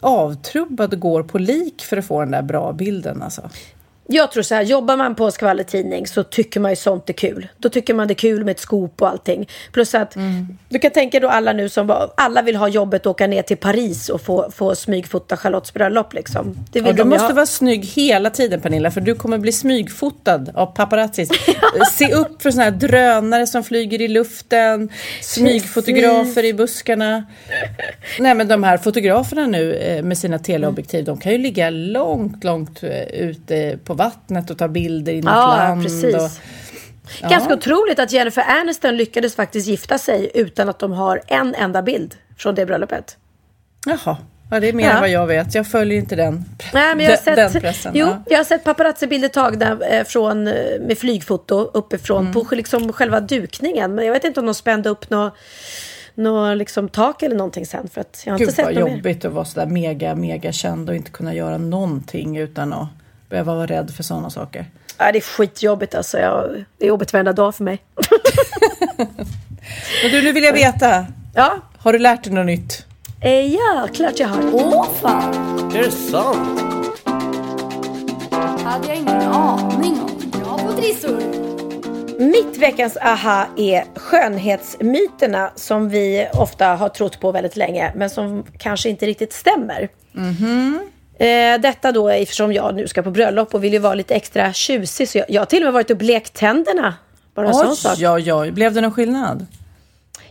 [0.00, 3.50] avtrubbad och går på lik för att få den där bra bilden alltså?
[4.10, 7.48] Jag tror så här, jobbar man på skvallertidning så tycker man ju sånt är kul.
[7.58, 9.48] Då tycker man det är kul med ett skop och allting.
[9.72, 10.16] Plus att
[10.68, 13.56] du kan tänka då alla nu som alla vill ha jobbet att åka ner till
[13.56, 16.56] Paris och få, få smygfota Charlottes bröllop liksom.
[16.72, 17.32] Det vill Och du de måste ha.
[17.32, 21.28] vara snygg hela tiden Pernilla för du kommer bli smygfotad av paparazzis.
[21.92, 24.88] Se upp för såna här drönare som flyger i luften,
[25.22, 27.24] smygfotografer i buskarna.
[28.18, 32.44] Nej men de här fotograferna nu eh, med sina teleobjektiv de kan ju ligga långt,
[32.44, 35.82] långt eh, ute på vattnet och ta bilder i något Ja, land.
[35.82, 36.14] precis.
[36.14, 36.30] Och,
[37.30, 41.82] Ganska otroligt att Jennifer Aniston lyckades faktiskt gifta sig utan att de har en enda
[41.82, 43.16] bild från det bröllopet.
[43.86, 44.16] jaha,
[44.50, 44.90] ja, det är mer Ja.
[44.94, 45.54] än vad jag vet.
[45.54, 46.44] Jag följer inte den,
[46.74, 47.92] Nej, men jag har sett, den pressen.
[47.94, 48.22] jo, ja.
[48.26, 52.32] jag har sett paparazzi-bilder tagna eh, från, eh, med flygfoto uppifrån Mm.
[52.32, 53.94] på liksom själva dukningen.
[53.94, 55.34] Men jag vet inte om de spände upp något
[56.14, 57.88] nå liksom tak eller någonting sen.
[57.88, 58.90] För att jag har Gud inte vad sett mer.
[58.96, 62.88] jobbigt att vara sådär mega, mega känd och inte kunna göra någonting utan att
[63.28, 64.66] behöva vara rädd för sådana saker.
[64.98, 66.18] Ja, det är skitjobbigt alltså.
[66.18, 67.78] Jag, det är jobbigt varenda dag för mig.
[70.02, 71.06] Men du, nu vill jag veta.
[71.34, 72.86] Ja, Har du lärt dig något nytt?
[73.20, 74.42] eh, ja klart jag har.
[74.54, 75.34] Åh fan!
[75.76, 76.60] Är det sant?
[78.64, 80.30] hade jag ingen aning om.
[80.30, 81.22] Bra på trissor!
[82.20, 88.44] Mitt veckans aha är skönhetsmyterna som vi ofta har trott på väldigt länge men som
[88.58, 89.88] kanske inte riktigt stämmer.
[91.18, 94.52] Eh, detta då eftersom jag nu ska på bröllop och vill ju vara lite extra
[94.52, 96.94] tjusig så jag, jag har till och med varit och blekt tänderna.
[97.34, 97.98] Bara en sån sak.
[97.98, 98.50] Oj.
[98.50, 99.46] Blev det någon skillnad?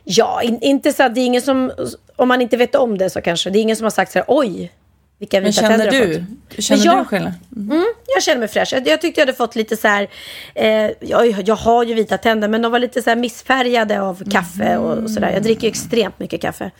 [0.04, 1.72] Ja, in, inte så att det är ingen som,
[2.16, 4.20] om man inte vet om det så kanske, det är ingen som har sagt så
[4.20, 4.72] här, oj,
[5.20, 6.14] vilka Men vita känner tänder du?
[6.14, 7.34] fått." Känner Men jag- du skillnad?
[7.56, 8.74] Mm, jag känner mig fräsch.
[8.74, 10.08] Jag, jag tyckte jag hade fått lite så här,
[10.56, 10.68] eh,
[11.00, 14.78] jag, jag har ju vita tänder men de var lite så här missfärgade av kaffe
[14.78, 15.32] och, och sådär.
[15.34, 16.72] Jag dricker ju extremt mycket kaffe.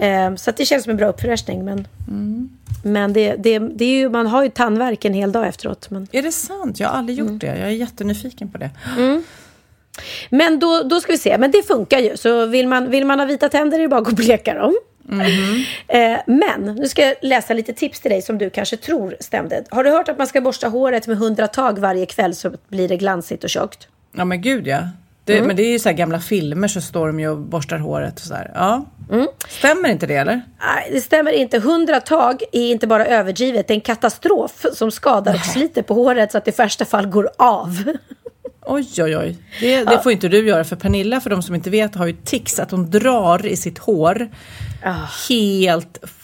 [0.00, 1.64] Eh, så det känns som en bra uppfräschning.
[1.64, 1.88] Men,
[2.84, 5.90] men det, det, det är ju, man har ju tandvärk en hel dag efteråt.
[5.90, 6.80] Men, Är det sant?
[6.80, 7.32] Jag har aldrig Mm.
[7.32, 7.46] gjort det.
[7.46, 8.70] Jag är jättenyfiken på det.
[10.30, 12.16] men då, då ska vi se, men det funkar ju.
[12.16, 14.54] Så vill man, vill man ha vita tänder är det bara att gå och bleka
[14.54, 14.76] dem.
[15.88, 19.64] Eh, men nu ska jag läsa lite tips till dig som du kanske tror stämde.
[19.70, 22.88] Har du hört att man ska borsta håret med 100 tag varje kväll så blir
[22.88, 23.88] det glansigt och tjockt?
[24.16, 24.88] Ja men gud ja.
[25.24, 27.78] Det, Men det är ju så här gamla filmer så står de ju och borstar
[27.78, 28.50] håret och sådär.
[28.54, 28.84] Ja.
[29.48, 30.42] Stämmer inte det eller?
[30.60, 31.56] Nej, det stämmer inte.
[31.56, 35.94] 100 tag är inte bara överdrivet, det är en katastrof som skadar och sliter på
[35.94, 37.84] håret så att det i värsta fall går av.
[38.70, 39.36] Oj, oj, oj.
[39.60, 42.12] Det, det får inte du göra för Pernilla, för de som inte vet, har ju
[42.12, 44.28] tics att hon drar i sitt hår.
[45.28, 46.14] Helt f-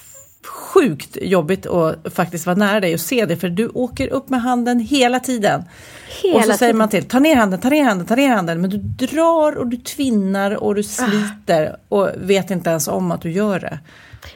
[0.46, 4.42] sjukt jobbigt att faktiskt vara nära dig och se det, för du åker upp med
[4.42, 5.62] handen hela tiden.
[6.22, 6.76] Hela och så säger tiden.
[6.78, 8.60] man till, ta ner handen, ta ner handen, ta ner handen.
[8.60, 13.20] Men du drar och du tvinnar och du sliter och vet inte ens om att
[13.22, 13.78] du gör det.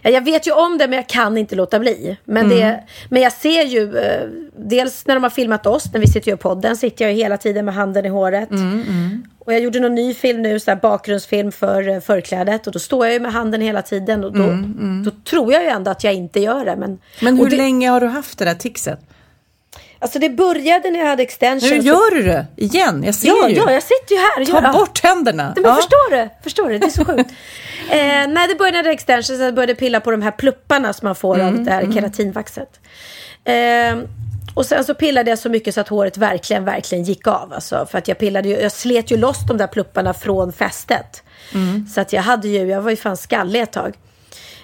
[0.03, 2.17] Ja, jag vet ju om det men jag kan inte låta bli.
[2.25, 2.59] Men, Mm.
[2.59, 4.27] det, men jag ser ju, eh,
[4.57, 7.19] dels när de har filmat oss, när vi sitter och gör podden, sitter jag ju
[7.23, 8.51] hela tiden med handen i håret.
[8.51, 12.67] Mm, Och jag gjorde någon ny film nu, så bakgrundsfilm för eh, förklädet.
[12.67, 14.25] Och då står jag ju med handen hela tiden.
[14.25, 14.45] Och då,
[15.05, 16.77] då tror jag ju ändå att jag inte gör det.
[16.77, 19.01] Men, Mm, Men hur det, länge har du haft det där ticset?
[20.01, 21.69] Alltså det började när jag hade extension.
[21.69, 23.57] Nu gör du det igen, jag ser Ja, ju.
[23.57, 24.45] ja, jag sitter ju här.
[24.45, 25.45] Ta gör- bort händerna.
[25.45, 25.77] Nej, men Ja.
[25.77, 26.29] förstår du?
[26.43, 26.79] Förstår du?
[26.79, 27.31] Det är så sjukt.
[27.91, 27.97] eh,
[28.29, 31.07] nej, det började när jag hade extension, jag började pilla på de här plupparna som
[31.07, 32.81] man får av det här keratinvaxet.
[33.45, 33.99] Eh,
[34.55, 37.53] och sen så pillade jag så mycket så att håret verkligen, verkligen gick av.
[37.53, 41.23] Alltså, för att jag pillade ju, jag slet ju loss de där plupparna från fästet.
[41.95, 43.95] Så att jag hade ju, jag var ju fan skallig ett tag.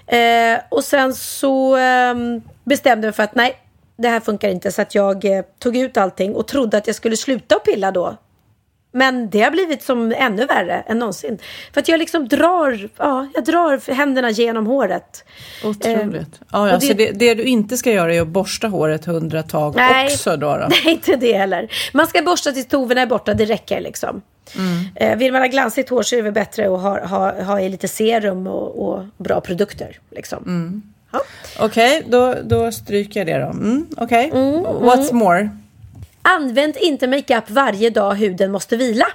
[0.06, 3.56] Eh, och sen så ehm, bestämde jag för att nej,
[3.96, 4.72] det här funkar inte.
[4.72, 8.16] Så att jag eh, tog ut allting och trodde att jag skulle sluta pilla då.
[8.96, 11.38] Men det har blivit som ännu värre än någonsin.
[11.72, 15.24] För att jag liksom drar, ja, jag drar händerna genom håret.
[15.64, 16.40] Otroligt.
[16.52, 19.04] ja, och ja, det- Så det, det du inte ska göra är att borsta håret
[19.04, 20.06] hundra tag Nej.
[20.06, 20.56] också då?
[20.56, 20.66] då.
[20.70, 21.68] Nej, inte det heller.
[21.92, 24.22] Man ska borsta tills tovorna är borta, det räcker liksom.
[24.96, 27.60] Eh, vill man ha glansigt hår så är det väl bättre att ha, ha, ha
[27.60, 29.98] i lite serum och, och bra produkter.
[30.10, 30.42] Liksom.
[31.14, 31.20] Ja.
[31.64, 33.50] Okej, då, då stryker jag det då.
[33.50, 34.30] Mm, Okej,
[34.64, 35.48] what's more?
[36.22, 39.06] Använd inte makeup varje dag huden måste vila.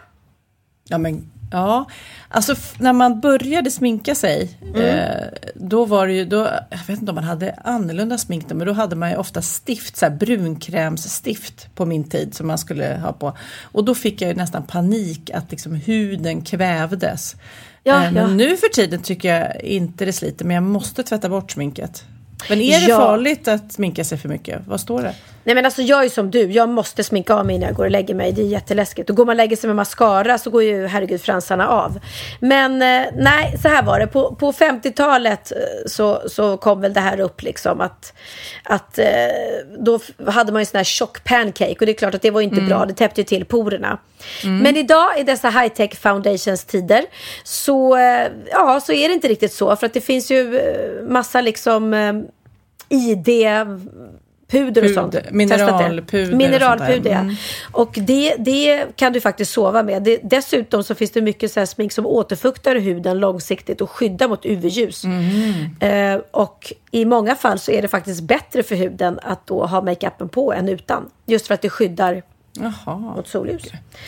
[0.89, 1.85] Ja, men, ja.
[2.31, 4.81] Alltså när man började sminka sig, Mm.
[4.81, 5.23] eh,
[5.55, 6.37] då var det ju, då,
[6.69, 9.41] jag vet inte om man hade annorlunda smink då, men då hade man ju ofta
[9.41, 13.37] stift, så här brunkrämsstift på min tid som man skulle ha på.
[13.63, 17.35] Och då fick jag ju nästan panik att liksom huden kvävdes.
[17.83, 18.35] Ja, eh, men ja.
[18.35, 22.03] nu för tiden tycker jag inte det sliter, men jag måste tvätta bort sminket.
[22.49, 22.97] Men är det Ja.
[22.97, 24.61] farligt att sminka sig för mycket?
[24.67, 25.15] Vad står det?
[25.43, 27.85] Nej men alltså jag är som du, jag måste sminka av mig innan jag går
[27.85, 28.31] och lägger mig.
[28.31, 29.09] Det är jätteläskigt.
[29.09, 31.99] Och går man och lägger sig med mascara så går ju herregud fransarna av.
[32.39, 34.07] Men eh, nej, så här var det.
[34.07, 38.13] På, på 50-talet eh, så, så kom väl det här upp liksom att,
[38.63, 39.05] att eh,
[39.79, 42.41] då hade man ju sån här tjock pancake och det är klart att det var
[42.41, 43.97] inte bra, det täppte ju till porerna.
[44.43, 47.05] Men idag i dessa high-tech foundations tider
[47.43, 50.61] så, eh, ja, så är det inte riktigt så för att det finns ju
[51.09, 51.93] massa liksom
[52.89, 53.29] ID
[54.49, 55.31] puder och Puder, sånt.
[55.31, 56.35] mineralpuder.
[56.35, 57.17] Mineralpuder, ja.
[57.17, 57.35] Mm.
[57.71, 60.03] Och det, det kan du faktiskt sova med.
[60.03, 64.45] Det, dessutom så finns det mycket så smink som återfuktar huden långsiktigt och skyddar mot
[64.45, 65.03] UV-ljus.
[65.03, 66.15] Mm.
[66.15, 69.81] Eh, och i många fall så är det faktiskt bättre för huden att då ha
[69.81, 71.09] makeupen på än utan.
[71.25, 72.21] Just för att det skyddar
[72.53, 72.97] Jaha.
[72.97, 73.63] mot solljus.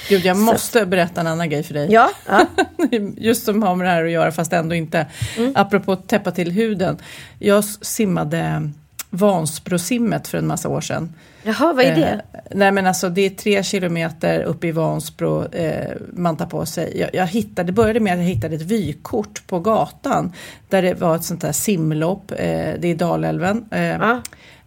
[0.09, 1.87] Gud, jag måste berätta en annan grej för dig.
[1.91, 2.45] Ja, ja.
[3.17, 5.07] Just som har med det här att göra fast ändå inte.
[5.37, 5.53] Mm.
[5.55, 6.97] Apropå täppa till huden.
[7.39, 8.71] Jag simmade
[9.13, 11.13] Vansbrosimmet för en massa år sedan.
[11.43, 12.21] Jaha, vad är det?
[12.33, 16.65] Eh, nej men alltså det är tre kilometer upp i Vansbro eh, man tar på
[16.65, 16.99] sig.
[16.99, 20.33] Jag, jag hittade, det började med att jag hittade ett vykort på gatan.
[20.69, 22.37] Där det var ett sånt där simlopp, eh,
[22.79, 23.65] det är Dalälven.
[23.69, 24.21] Ja.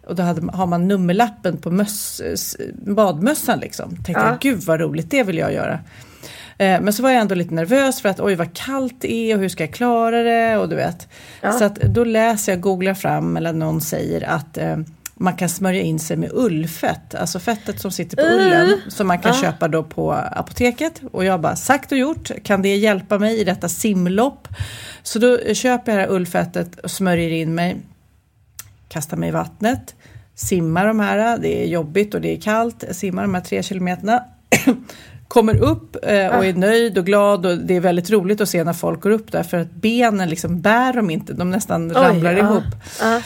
[0.07, 2.21] Och då hade, har man nummerlappen på möss,
[2.85, 3.89] badmössan liksom.
[3.95, 5.79] Tänkte jag, gud vad roligt, det vill jag göra.
[6.57, 9.35] Eh, Men så var jag ändå lite nervös för att oj vad kallt det är
[9.35, 11.07] och hur ska jag klara det och du vet.
[11.59, 14.77] Så att då läser jag, googlar fram eller någon säger att eh,
[15.17, 19.19] man kan smörja in sig med ullfett, alltså fettet som sitter på ullen som man
[19.19, 21.01] kan köpa då på apoteket.
[21.11, 24.47] Och jag bara sagt och gjort, kan det hjälpa mig i detta simlopp?
[25.03, 27.77] Så då köper jag det här ullfettet och smörjer in mig
[28.87, 29.95] kastar mig i vattnet,
[30.35, 34.23] simmar de här, det är jobbigt och det är kallt, simmar de här tre kilometerna,
[35.35, 38.63] kommer upp eh, och är nöjd och glad och det är väldigt roligt att se
[38.63, 42.33] när folk går upp där för att benen liksom bär de inte, de nästan ramlar
[42.33, 42.39] ja.
[42.39, 42.63] ihop.
[43.01, 43.21] Ja.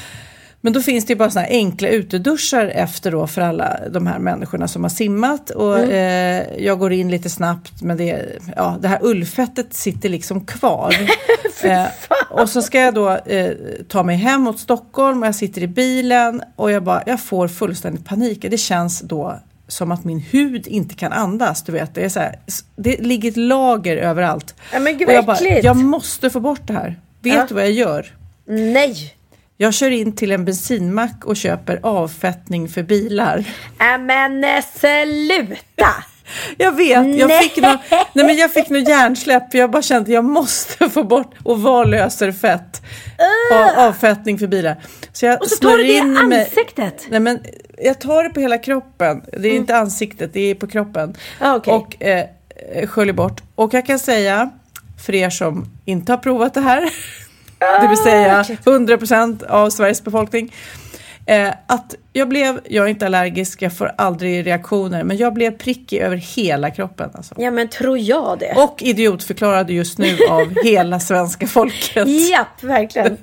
[0.61, 4.07] Men då finns det ju bara såna här enkla uteduschar efter då för alla de
[4.07, 8.77] här människorna som har simmat och eh, jag går in lite snabbt men det, ja,
[8.81, 10.95] det här ullfettet sitter liksom kvar.
[11.63, 11.85] eh,
[12.29, 13.51] och så ska jag då eh,
[13.87, 17.47] ta mig hem mot Stockholm och jag sitter i bilen och jag bara, jag får
[17.47, 18.45] fullständigt panik.
[18.49, 19.39] Det känns då
[19.69, 21.63] som att min hud inte kan andas.
[21.63, 22.39] Du vet, det, är så här,
[22.75, 24.55] det ligger ett lager överallt.
[24.73, 25.63] Ja, men gud, och jag, äckligt.
[25.63, 26.95] jag måste få bort det här.
[27.21, 27.45] Vet Ja.
[27.49, 28.13] du vad jag gör?
[28.47, 29.15] Nej!
[29.57, 33.37] Jag kör in till en bensinmack och köper avfettning för bilar.
[33.79, 36.03] Äh, men eh, sluta!
[36.57, 37.77] Jag vet, jag fick nog
[38.13, 41.61] nej men jag fick nog hjärnsläpp jag bara kände att jag måste få bort och
[41.61, 42.81] vad löser fett?
[43.53, 44.83] Av, avfettning för bilar.
[45.13, 47.07] Så jag Och så tar du det i ansiktet.
[47.09, 47.39] Nej men
[47.77, 49.21] jag tar det på hela kroppen.
[49.37, 51.15] Det är inte ansiktet, det är på kroppen.
[51.39, 51.73] Ah, okej.
[51.73, 52.25] Och eh,
[52.73, 53.41] eh, sköljer bort.
[53.55, 54.49] Och jag kan säga,
[55.05, 56.89] för er som inte har provat det här,
[57.59, 60.53] det vill säga 100% av Sveriges befolkning,
[61.29, 65.51] eh, att jag blev, jag är inte allergisk, jag får aldrig reaktioner, men jag blev
[65.51, 67.09] prickig över hela kroppen.
[67.13, 67.35] Alltså.
[67.37, 68.53] Ja men tror jag det.
[68.55, 72.07] Och idiotförklarad just nu av hela svenska folket.
[72.07, 73.17] Japp, verkligen.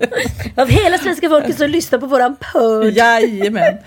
[0.57, 2.93] Av hela svenska folket som lyssnar på våran podd.
[2.93, 3.79] Jajamän.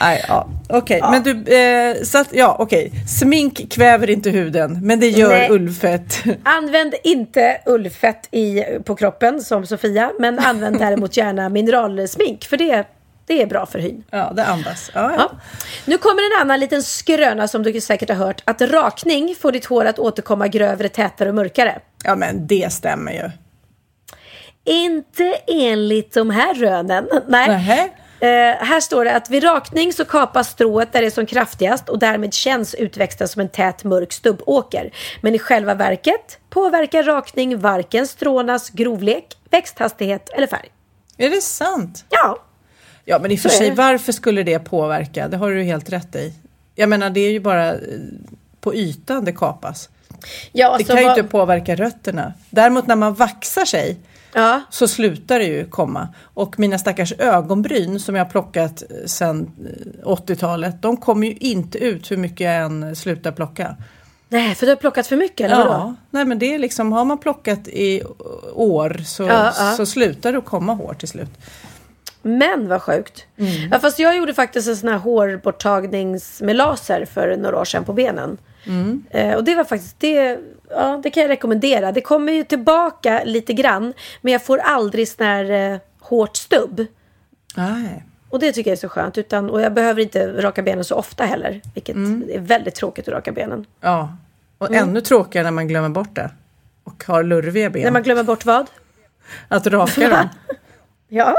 [0.00, 0.48] Nej, ja.
[0.68, 2.92] Okej, men du, eh, så att, ja okej.
[3.08, 5.50] Smink kväver inte huden, men det gör Nej.
[5.50, 6.22] ullfett.
[6.42, 12.84] Använd inte ullfett i, på kroppen som Sofia, men använd däremot gärna mineralsmink för det,
[13.28, 14.04] det är bra för hyn.
[14.10, 14.90] Ja, det andas.
[14.94, 15.16] Ja, ja.
[15.18, 15.30] Ja.
[15.84, 18.42] Nu kommer en annan liten skröna som du säkert har hört.
[18.44, 21.80] Att rakning får ditt hår att återkomma grövre, tätare och mörkare.
[22.04, 23.30] ja, men det stämmer ju.
[24.64, 27.08] Inte enligt de här rönen.
[27.28, 27.48] Nej.
[27.48, 27.88] Nähä.
[28.20, 31.88] Eh, här står det att vid rakning så kapas strået där det är som kraftigast
[31.88, 34.90] och därmed känns utväxten som en tät mörk stubbåker.
[35.20, 40.68] Men i själva verket påverkar rakning varken strånas grovlek, växthastighet eller färg.
[41.16, 42.04] Är det sant?
[42.08, 42.38] Ja,
[43.10, 45.28] Ja, men i och för sig, varför skulle det påverka?
[45.28, 46.32] Det har du helt rätt i.
[46.74, 47.78] Jag menar, det är ju bara eh,
[48.60, 49.88] på ytan det kapas.
[50.52, 52.32] ja Det alltså, kan ju vad- inte påverka rötterna.
[52.50, 53.96] Däremot när man vaxar sig
[54.32, 54.60] ja.
[54.70, 56.08] så slutar det ju komma.
[56.20, 59.50] Och mina stackars ögonbryn som jag har plockat sedan
[60.04, 63.76] 80-talet, de kommer ju inte ut hur mycket jag än slutar plocka.
[64.28, 65.70] Nej, för du har plockat för mycket eller vadå?
[65.70, 68.02] Ja, nej men det är liksom, har man plockat i
[68.54, 69.52] år så, ja.
[69.76, 71.30] så slutar det att komma hår till slut.
[72.22, 73.26] Men vad sjukt.
[73.36, 73.52] Mm.
[73.72, 77.84] Ja, fast jag gjorde faktiskt en sån här hårborttagnings med laser för några år sedan
[77.84, 78.38] på benen.
[78.66, 79.04] Mm.
[79.10, 80.38] Eh, och det var faktiskt, det,
[80.70, 81.92] ja, det kan jag rekommendera.
[81.92, 83.92] Det kommer ju tillbaka lite grann.
[84.20, 86.86] Men jag får aldrig sån här eh, hårt stubb.
[87.56, 88.04] Nej.
[88.30, 89.18] Och det tycker jag är så skönt.
[89.18, 91.60] Utan, och jag behöver inte raka benen så ofta heller.
[91.74, 92.24] Vilket Mm.
[92.32, 93.66] är väldigt tråkigt att raka benen.
[93.80, 94.16] Ja,
[94.58, 94.88] och Mm.
[94.88, 96.30] ännu tråkigare när man glömmer bort det.
[96.84, 97.82] Och har lurviga ben.
[97.82, 98.66] När man glömmer bort vad?
[99.48, 100.28] Att raka dem.
[101.08, 101.34] Ja.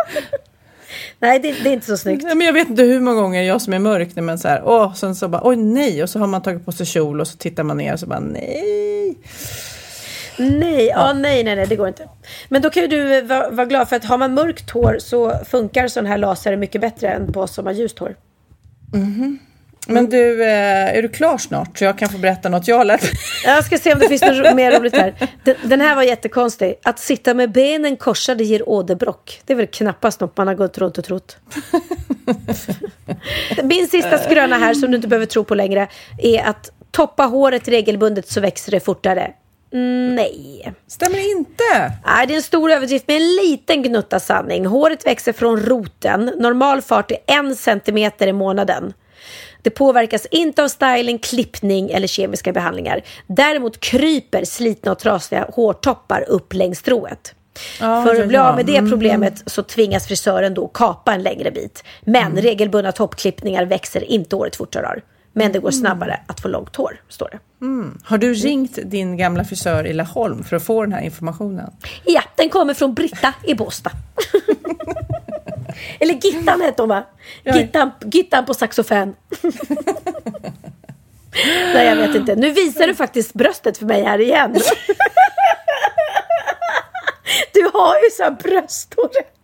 [1.20, 2.24] Nej, det, det är inte så snyggt.
[2.28, 4.62] Ja, men jag vet inte hur många gånger jag som är mörk, man så här,
[4.66, 7.28] åh, sen så bara, oj nej, och så har man tagit på sig kjol och
[7.28, 9.18] så tittar man ner och så bara, nej.
[10.38, 11.14] Nej, ja.
[11.14, 12.10] nej, nej, nej, det går inte.
[12.50, 15.34] Men då kan ju du vara vara glad för att har man mörkt hår så
[15.46, 18.16] funkar sån här laser mycket bättre än på oss som har ljust hår.
[19.90, 22.86] Men du, eh, är du klar snart så jag kan få berätta något jag har
[22.86, 23.12] lärt
[23.46, 25.14] Jag ska se om det finns något mer roligt här.
[25.44, 26.76] Den, den här var jättekonstig.
[26.84, 29.42] Att sitta med benen korsade ger åderbråck.
[29.46, 31.38] Det är väl knappast något man har gått runt och trott.
[33.64, 35.88] Min sista skröna här som du inte behöver tro på längre
[36.18, 39.32] är att toppa håret regelbundet så växer det fortare.
[39.74, 40.74] Mm, Nej.
[40.88, 41.92] Stämmer inte?
[42.06, 44.66] Nej, det är en stor överdrift med en liten gnutta sanning.
[44.66, 46.32] Håret växer från roten.
[46.38, 48.94] Normal fart är en centimeter i månaden.
[49.62, 53.02] Det påverkas inte av styling, klippning eller kemiska behandlingar.
[53.28, 57.36] Däremot kryper slitna och trasiga hårtoppar upp längs strået.
[57.80, 58.92] Ja, För att bli av med det Mm.
[58.92, 61.84] problemet så tvingas frisören då kapa en längre bit.
[62.02, 65.02] Men regelbundna toppklippningar växer inte håret fortare.
[65.34, 67.40] Men det går snabbare att få långt hår, står det.
[68.04, 71.72] Har du ringt din gamla frisör i Laholm för att få den här informationen?
[72.06, 73.92] Ja, den kommer från Britta i Båstad.
[76.00, 77.04] Eller Gittan hette hon va?
[77.46, 79.16] Gittan, Gittan på saxofon.
[81.74, 82.36] Nej, jag vet inte.
[82.36, 84.56] Nu visar du faktiskt bröstet för mig här igen.
[87.54, 89.34] Du har ju så här brösthåret.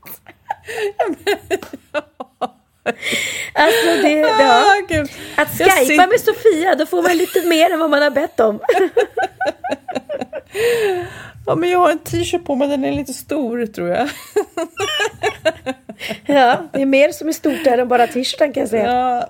[3.54, 4.30] Alltså det, ja.
[4.42, 5.42] Ah.
[5.42, 8.40] Att skypa sitter- med Sofia, då får man lite mer än vad man har bett
[8.40, 8.60] om.
[11.48, 14.10] Ja, men jag har en t-shirt på mig, den är lite stor tror jag.
[16.26, 18.92] Ja, det är mer som är stort där än bara t-shirten kan jag säga.
[18.92, 19.30] Ja.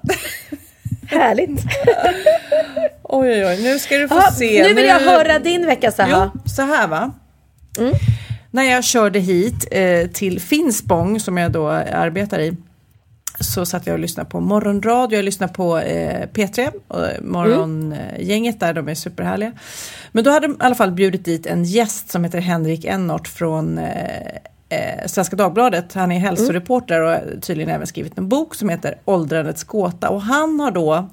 [1.08, 1.50] Härligt.
[3.04, 4.64] Oj, oj, oj, nu ska du få Ja, se.
[4.68, 6.32] nu vill jag höra din vecka Saha.
[6.36, 7.12] Jo, så här va.
[8.52, 12.56] När jag körde hit eh, till Finspång som jag då arbetar i
[13.40, 18.74] så satt jag och lyssnade på morgonradio, jag lyssnade på eh, P3 och morgongänget där,
[18.74, 19.52] de är superhärliga.
[20.12, 23.28] Men då hade de i alla fall bjudit dit en gäst som heter Henrik Ennort
[23.28, 24.28] från eh,
[24.70, 25.94] eh, Svenska Dagbladet.
[25.94, 30.22] Han är hälsoreporter och har tydligen även skrivit en bok som heter Åldrandets gåta och
[30.22, 31.10] han har då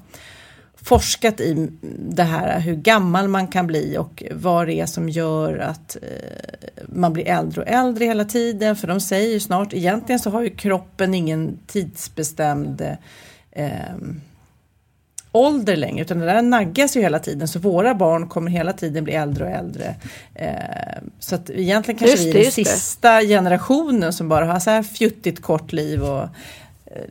[0.83, 1.69] forskat i
[1.99, 6.83] det här hur gammal man kan bli och vad det är som gör att eh,
[6.87, 8.75] man blir äldre och äldre hela tiden.
[8.75, 12.81] För de säger ju snart, egentligen så har ju kroppen ingen tidsbestämd
[13.51, 13.69] eh,
[15.31, 19.03] ålder längre utan det där naggas ju hela tiden så våra barn kommer hela tiden
[19.03, 19.95] bli äldre och äldre.
[20.35, 22.65] Eh, så att egentligen kanske Just vi är den just det.
[22.65, 26.29] sista generationen som bara har så här fjuttigt kort liv och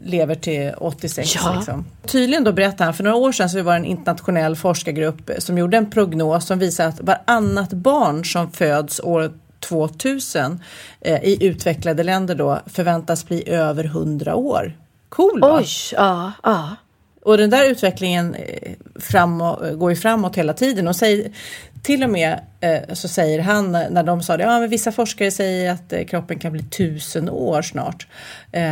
[0.04, 1.34] lever till 86.
[1.34, 1.54] Ja.
[1.56, 1.84] Liksom.
[2.06, 5.58] Tydligen då berättade han, för några år sedan så var det en internationell forskargrupp som
[5.58, 10.62] gjorde en prognos som visar att varannat barn som föds år 2000
[11.00, 14.76] eh, i utvecklade länder då förväntas bli över 100 år.
[15.08, 15.58] Cool va?
[15.58, 16.76] Oj, ja, ja.
[17.22, 21.32] Och den där utvecklingen eh, framåt, går ju framåt hela tiden och säger,
[21.82, 25.30] till och med eh, så säger han när de sa det, ja men vissa forskare
[25.30, 28.06] säger att eh, kroppen kan bli tusen år snart.
[28.52, 28.62] Eh,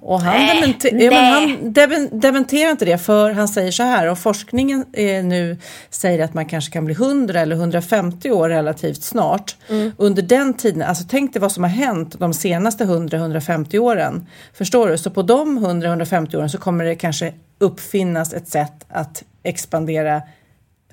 [0.00, 1.14] och han, Nej, dementer- nej.
[1.14, 5.56] han demen- dementerar inte det för han säger så här och forskningen eh, nu
[5.90, 9.56] säger att man kanske kan bli 100 eller 150 år relativt snart.
[9.96, 14.26] Under den tiden, alltså tänk dig vad som har hänt de senaste 100-150 åren.
[14.54, 14.98] Förstår du?
[14.98, 20.22] Så på de 100-150 åren så kommer det kanske uppfinnas ett sätt att expandera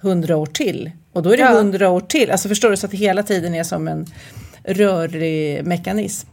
[0.02, 0.92] 100 år till.
[1.14, 1.58] Och då är det Ja.
[1.58, 2.32] 100 år till.
[2.32, 2.78] Alltså förstår du?
[2.78, 4.06] Så att det hela tiden är som en
[4.64, 6.30] rörig mekanism.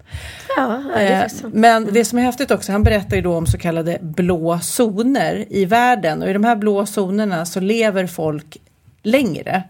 [0.57, 1.49] ja, ja det Eh.
[1.53, 5.45] Men det som är häftigt också, han berättar ju då om så kallade blå zoner
[5.51, 8.57] i världen och i de här blå zonerna så lever folk
[9.03, 9.62] längre.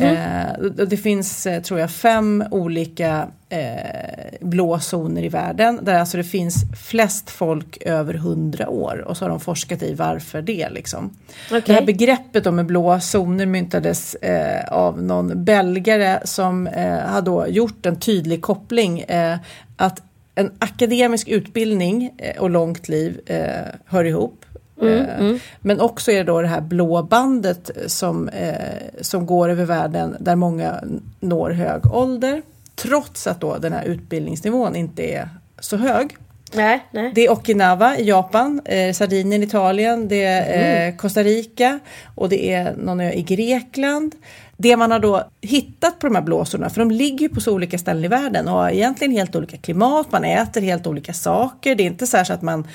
[0.00, 5.94] Eh, och det finns, eh, tror jag, fem olika eh, blå zoner i världen där
[5.94, 6.54] alltså det finns
[6.88, 11.10] flest folk över 100 år och så har de forskat i varför det liksom.
[11.46, 11.62] Okej.
[11.66, 17.22] Det här begreppet då med blå zoner myntades eh, av någon belgare som eh, har
[17.22, 19.38] då gjort en tydlig koppling eh,
[19.76, 20.02] att
[20.34, 23.40] en akademisk utbildning eh, och långt liv eh,
[23.84, 24.44] hör ihop.
[24.88, 28.54] Eh, Men också är det då det här blå bandet som, eh,
[29.00, 30.80] som går över världen där många
[31.20, 32.42] når hög ålder.
[32.74, 35.28] Trots att då den här utbildningsnivån inte är
[35.60, 36.16] så hög.
[36.52, 37.12] Nej, nej.
[37.14, 41.78] Det är Okinawa i Japan, eh, Sardinien i Italien, det är eh, Costa Rica
[42.14, 44.14] och det är någon ö i Grekland.
[44.56, 47.52] Det man har då hittat på de här blåsorna, för de ligger ju på så
[47.52, 51.74] olika ställen i världen och har egentligen helt olika klimat, man äter helt olika saker.
[51.74, 52.68] Det är inte så, så att man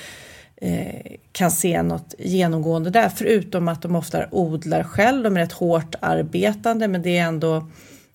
[1.32, 5.22] kan se något genomgående där, förutom att de ofta odlar själv.
[5.22, 7.68] De är rätt hårt arbetande, men det är ändå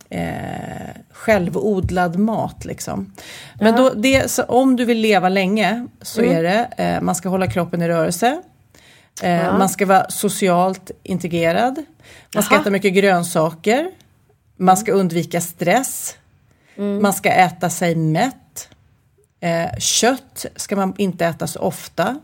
[0.10, 2.66] eh, självodlad mat.
[2.66, 3.14] Liksom.
[3.60, 7.48] Men då, det, om du vill leva länge så är det, eh, man ska hålla
[7.48, 8.42] kroppen i rörelse.
[9.24, 11.84] Eh, Man ska vara socialt integrerad.
[12.36, 12.62] Man ska Jaha.
[12.62, 13.92] äta mycket grönsaker.
[14.58, 16.16] Man ska undvika stress.
[17.02, 18.70] Man ska äta sig mätt.
[19.40, 22.20] Eh, kött ska man inte äta så ofta.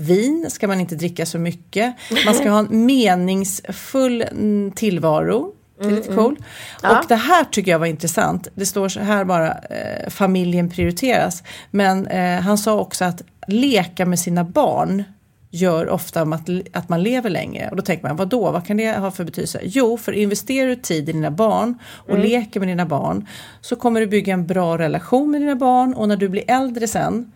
[0.00, 1.94] Vin ska man inte dricka så mycket.
[2.26, 5.52] Man ska ha en meningsfull mm, tillvaro.
[5.80, 6.36] Det är lite cool.
[6.82, 8.48] Och det här tycker jag var intressant.
[8.54, 11.42] Det står så här bara, eh, familjen prioriteras.
[11.70, 15.04] Men eh, han sa också att leka med sina barn
[15.50, 17.68] gör ofta att, att man lever längre.
[17.70, 18.50] Och då tänker man, vad då?
[18.50, 19.60] Vad kan det ha för betydelse?
[19.62, 23.26] Jo, för investerar du tid i dina barn och leker med dina barn
[23.60, 26.88] så kommer du bygga en bra relation med dina barn och när du blir äldre
[26.88, 27.32] sen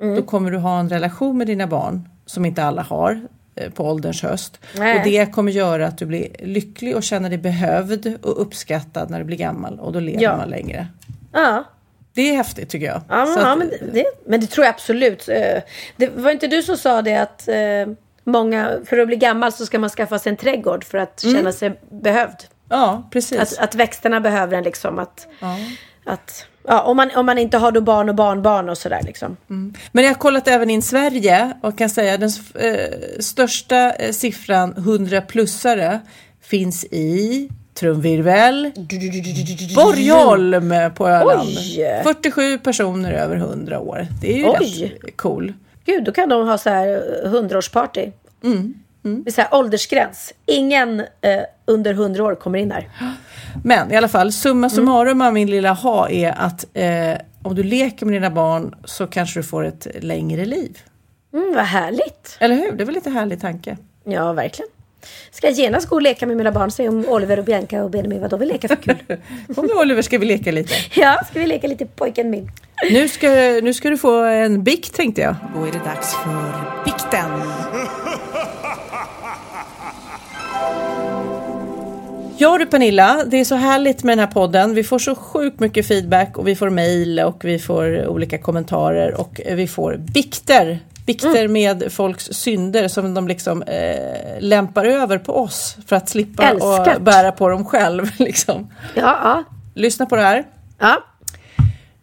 [0.00, 3.20] då kommer du ha en relation med dina barn som inte alla har
[3.54, 4.60] eh, på ålderns höst.
[4.78, 4.98] Nej.
[4.98, 9.18] Och det kommer göra att du blir lycklig och känner dig behövd och uppskattad när
[9.18, 10.36] du blir gammal och då lever Ja.
[10.36, 10.86] man längre.
[11.32, 11.64] Ja.
[12.14, 13.00] Det är häftigt tycker jag.
[13.08, 15.28] Ja, men, Så ja att- men, det, men det tror jag absolut.
[15.28, 15.62] Eh,
[15.96, 17.56] Det var inte du som sa det att eh,
[18.24, 21.36] många, för att bli gammal så ska man skaffa sig en trädgård för att Mm.
[21.36, 22.36] känna sig behövd.
[22.68, 23.38] ja, precis.
[23.40, 24.98] Att, att växterna behöver en liksom.
[24.98, 25.26] Att,
[26.04, 29.36] att, ja, om, man, om man inte har då barn och barnbarn och sådär liksom.
[29.92, 34.74] Men jag har kollat även in Sverige och kan säga den eh, största eh, siffran
[34.74, 35.98] 100-plussare
[36.40, 38.70] finns i trumvirvel
[39.74, 41.48] Borgholm på Öland.
[41.48, 42.00] Oj!
[42.04, 44.06] 47 personer över 100 år.
[44.20, 44.98] Det är ju Oj!
[45.04, 45.52] rätt cool.
[45.84, 48.10] Gud, då kan de ha så här eh, hundraårsparty.
[49.06, 50.34] Mm, är så här åldersgräns.
[50.46, 52.88] Ingen eh, under 100 år kommer in där.
[53.64, 57.62] Men i alla fall, summa summarum av min lilla ha är att eh, om du
[57.62, 60.78] leker med dina barn så kanske du får ett längre liv.
[61.34, 62.36] Mm, vad härligt.
[62.40, 62.72] Eller hur?
[62.72, 63.76] Det är väl lite härlig tanke.
[64.04, 64.70] Ja, verkligen.
[65.30, 66.70] Ska jag genast gå och leka med mina barn?
[66.70, 68.96] Se om Oliver och Bianca och Benjamin vad de vill leka för kul.
[69.54, 70.74] Kom nu Oliver, ska vi leka lite?
[71.00, 72.50] ja, ska vi leka lite pojken min?
[72.90, 73.28] Nu ska,
[73.62, 75.36] nu ska du få en bikt tänkte jag.
[75.54, 76.95] Då är det dags för bikten.
[82.38, 84.74] Ja du Pernilla, det är så härligt med den här podden.
[84.74, 89.20] Vi får så sjukt mycket feedback och vi får mejl och vi får olika kommentarer
[89.20, 95.36] och vi får bikter Bikter med folks synder som de liksom eh, lämpar över på
[95.36, 96.96] oss för att slippa Älskat.
[96.96, 98.10] och bära på dem själv.
[98.18, 98.68] Liksom.
[98.94, 99.44] Ja, ja.
[99.74, 100.44] Lyssna på det här.
[100.78, 101.02] ja.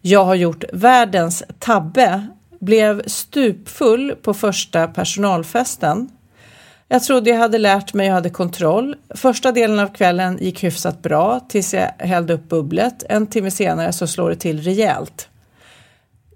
[0.00, 2.26] Jag har gjort världens tabbe.
[2.60, 6.08] Blev stupfull på första personalfesten.
[6.94, 8.96] Jag trodde jag hade lärt mig och hade kontroll.
[9.14, 13.04] Första delen av kvällen gick hyfsat bra tills jag hällde upp bubblet.
[13.08, 15.28] En timme senare så slår det till rejält.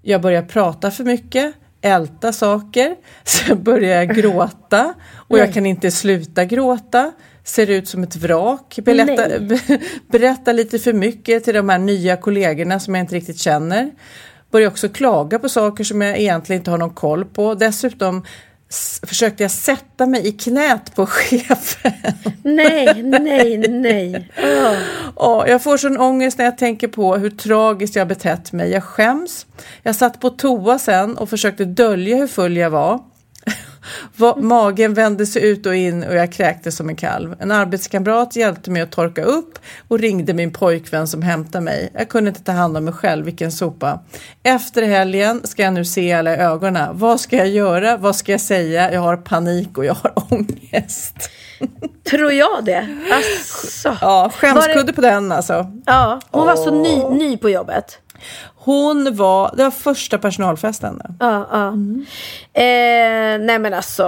[0.01, 5.91] Jag börjar prata för mycket, älta saker, sen börjar jag gråta och jag kan inte
[5.91, 7.11] sluta gråta.
[7.43, 9.55] Ser ut som ett vrak, berätta,
[10.11, 13.91] berätta lite för mycket till de här nya kollegorna som jag inte riktigt känner.
[14.51, 17.53] Börjar också klaga på saker som jag egentligen inte har någon koll på.
[17.53, 18.23] Dessutom
[19.03, 21.91] försökte jag sätta mig i knät på chefen.
[22.43, 24.29] Nej, nej, nej.
[24.37, 24.73] Åh.
[25.15, 28.71] Ja, jag får sån ångest när jag tänker på hur tragiskt jag betett mig.
[28.71, 29.45] Jag skäms.
[29.83, 32.99] Jag satt på toa sen och försökte dölja hur full jag var.
[34.15, 37.35] Va- Magen vände sig ut och in och jag kräktes som en kalv.
[37.39, 41.89] En arbetskamrat hjälpte mig att torka upp och ringde min pojkvän som hämtade mig.
[41.93, 43.99] Jag kunde inte ta hand om mig själv, vilken sopa.
[44.43, 46.89] Efter helgen ska jag nu se alla i ögonen.
[46.99, 47.97] Vad ska jag göra?
[47.97, 48.93] Vad ska jag säga?
[48.93, 51.15] Jag har panik och jag har ångest.
[52.09, 52.87] Tror jag det?
[53.11, 53.97] Asså.
[54.01, 55.71] Ja, skämskudde Var på den alltså.
[55.85, 57.99] Ja, hon var så ny, ny på jobbet.
[58.69, 61.01] Hon var, det var första personalfesten.
[61.19, 61.67] Ja, ja.
[61.67, 62.05] Mm.
[62.53, 64.03] Eh, nej men alltså.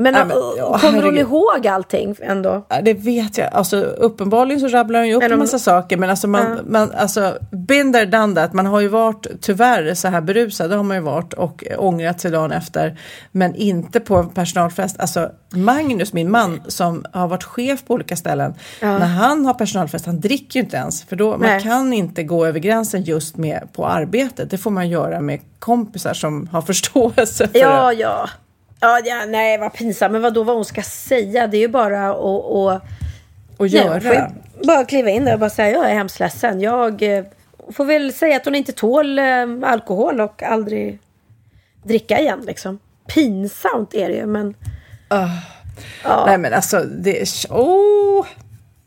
[0.00, 1.20] Men, Nej, men, uh, ja, kommer hon herregud.
[1.20, 2.66] ihåg allting ändå?
[2.68, 3.52] Ja, det vet jag.
[3.52, 5.96] Alltså, uppenbarligen så rabblar hon ju upp en massa saker.
[5.96, 6.62] Men alltså, man, Ja.
[6.66, 7.34] man, alltså,
[7.68, 8.52] there, done that.
[8.52, 10.70] Man har ju varit tyvärr så här berusad.
[10.70, 12.98] Det har man ju varit och ångrat sig dagen efter.
[13.32, 15.00] Men inte på en personalfest.
[15.00, 18.54] Alltså Magnus, min man, som har varit chef på olika ställen.
[18.80, 18.98] Ja.
[18.98, 21.04] När han har personalfest, han dricker ju inte ens.
[21.04, 24.50] För då, man kan inte gå över gränsen just med på arbetet.
[24.50, 27.94] Det får man göra med kompisar som har förståelse för Ja, det.
[27.94, 28.28] ja.
[28.80, 30.12] Ja, ja, nej vad pinsamt.
[30.12, 31.46] Men vad då vad hon ska säga?
[31.46, 32.16] Det är ju bara att...
[32.16, 32.80] Och
[33.58, 34.32] Nej, ju göra.
[34.66, 36.60] bara kliva in där och bara säga jag är hemskt ledsen.
[36.60, 37.24] Jag eh,
[37.72, 39.24] får väl säga att hon inte tål eh,
[39.62, 40.98] alkohol och aldrig
[41.82, 42.78] dricka igen liksom.
[43.14, 44.54] Pinsamt är det ju men...
[46.04, 46.24] Ja.
[46.26, 47.26] Nej men alltså, det är...
[47.50, 48.26] Oh.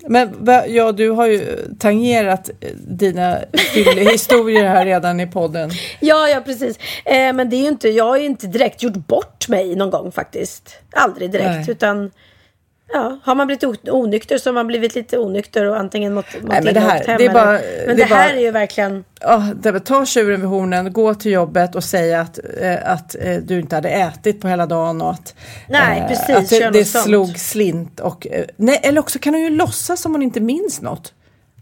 [0.08, 3.38] Men ja, du har ju tangerat eh, dina
[4.12, 5.72] historier här redan i podden.
[6.00, 6.78] Ja, ja precis.
[7.06, 9.90] Eh, men det är ju inte, jag har ju inte direkt gjort bort mig någon
[9.90, 10.76] gång faktiskt.
[10.92, 11.50] Aldrig direkt.
[11.50, 11.72] Nej.
[11.72, 12.12] Utan
[12.94, 16.44] ja, har man blivit onykter så har man blivit lite onykter och antingen mått, mått
[16.52, 17.18] Nej, men det här- hem.
[17.18, 19.04] det är bara- eller- men det det, är här bara- är ju verkligen...
[19.22, 23.36] Ja, det- ta tjuren vid hornen, gå till jobbet och säga att, eh, att eh,
[23.36, 25.36] du inte hade ätit på hela dagen och att,
[25.70, 28.00] Nej, precis, att det, det slog slint.
[28.00, 31.14] Och, eh, nej, eller också kan hon ju låtsas som hon inte minns något.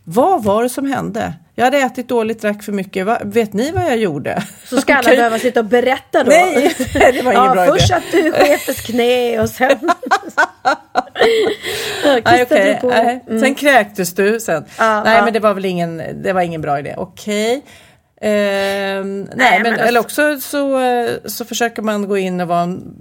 [0.04, 1.34] Vad var det som hände?
[1.56, 3.06] Jag hade ätit dåligt, drack för mycket.
[3.06, 4.44] Va, vet ni vad jag gjorde?
[4.66, 6.30] Så ska alla behöva sitta och berätta då.
[6.32, 7.96] Nej, det var ingen ja, bra först idé.
[7.96, 9.92] att du i chefens knä och sen...
[12.26, 12.90] Nej, på.
[12.90, 13.24] Nej.
[13.28, 13.40] Mm.
[13.40, 14.66] Sen kräktes du sen.
[14.78, 15.24] Ja, nej, ja.
[15.24, 16.96] men det var väl ingen, det var ingen bra idé.
[16.98, 17.66] Okej.
[18.22, 22.42] Ehm, nej, Nej, men, men alltså- eller också så, eh, så försöker man gå in
[22.42, 22.96] och vara en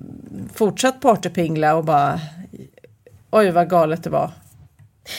[0.54, 2.20] fortsatt partypingla och bara
[3.30, 4.30] oj vad galet det var.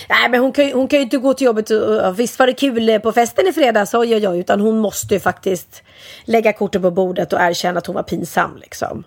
[0.09, 2.39] Nej men hon kan, ju, hon kan ju inte gå till jobbet och, och visst
[2.39, 4.39] var det kul på festen i fredags, oj oj oj.
[4.39, 5.83] Utan hon måste ju faktiskt
[6.23, 9.03] lägga korten på bordet och erkänna att hon var pinsam liksom.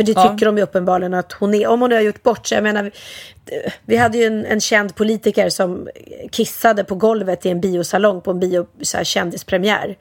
[0.00, 0.28] För det Ja.
[0.32, 1.66] tycker de ju uppenbarligen att hon är.
[1.66, 2.56] Om hon nu har gjort bort sig.
[2.56, 2.90] Jag menar,
[3.84, 5.88] vi, hade ju en, en känd politiker som
[6.30, 9.98] kissade på golvet i en biosalong på en bio, så här, kändispremiär.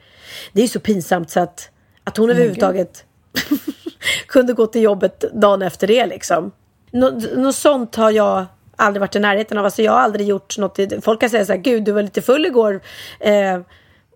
[0.54, 1.70] Det är ju så pinsamt så att,
[2.04, 3.04] att hon överhuvudtaget
[4.28, 6.52] kunde gå till jobbet dagen efter det liksom.
[6.92, 8.46] Nå, något sånt har jag
[8.76, 9.66] aldrig varit i närheten av.
[9.66, 10.80] Alltså jag har aldrig gjort något.
[11.02, 12.82] Folk kan säga så här, gud du var lite full igår.
[13.20, 13.60] Eh,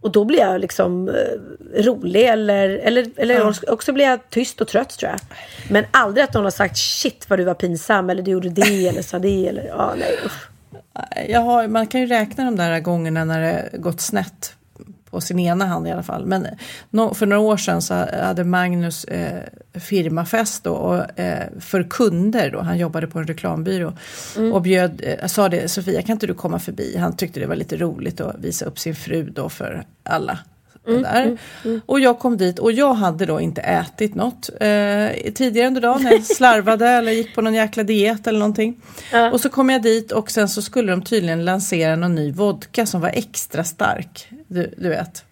[0.04, 4.68] och då blir jag liksom eh, rolig eller, eller, eller också blir jag tyst och
[4.68, 5.20] trött tror jag.
[5.70, 8.88] Men aldrig att någon har sagt shit vad du var pinsam eller du gjorde det
[8.88, 10.50] eller sa det eller ja nej usch.
[11.28, 14.56] Jag har, man kan ju räkna de där gångerna när det gått snett
[15.14, 16.26] på sin ena hand i alla fall.
[16.26, 16.48] Men
[17.14, 19.42] för några år sedan så hade Magnus eh,
[19.74, 22.62] firmafest då, och, eh, för kunder då.
[22.62, 23.94] Han jobbade på en reklambyrå
[24.54, 26.98] och bjöd, eh, sa det Sofia kan inte du komma förbi?
[26.98, 30.40] Han tyckte det var lite roligt att visa upp sin fru då för alla.
[30.86, 31.38] Där.
[31.86, 36.02] Och jag kom dit och jag hade då inte ätit något eh, tidigare under dagen.
[36.12, 38.82] Jag slarvade eller gick på någon jäkla diet eller någonting.
[39.32, 42.86] Och så kom jag dit och sen så skulle de tydligen lansera någon ny vodka
[42.86, 44.30] som var extra stark.
[44.54, 45.26] Du, du vet.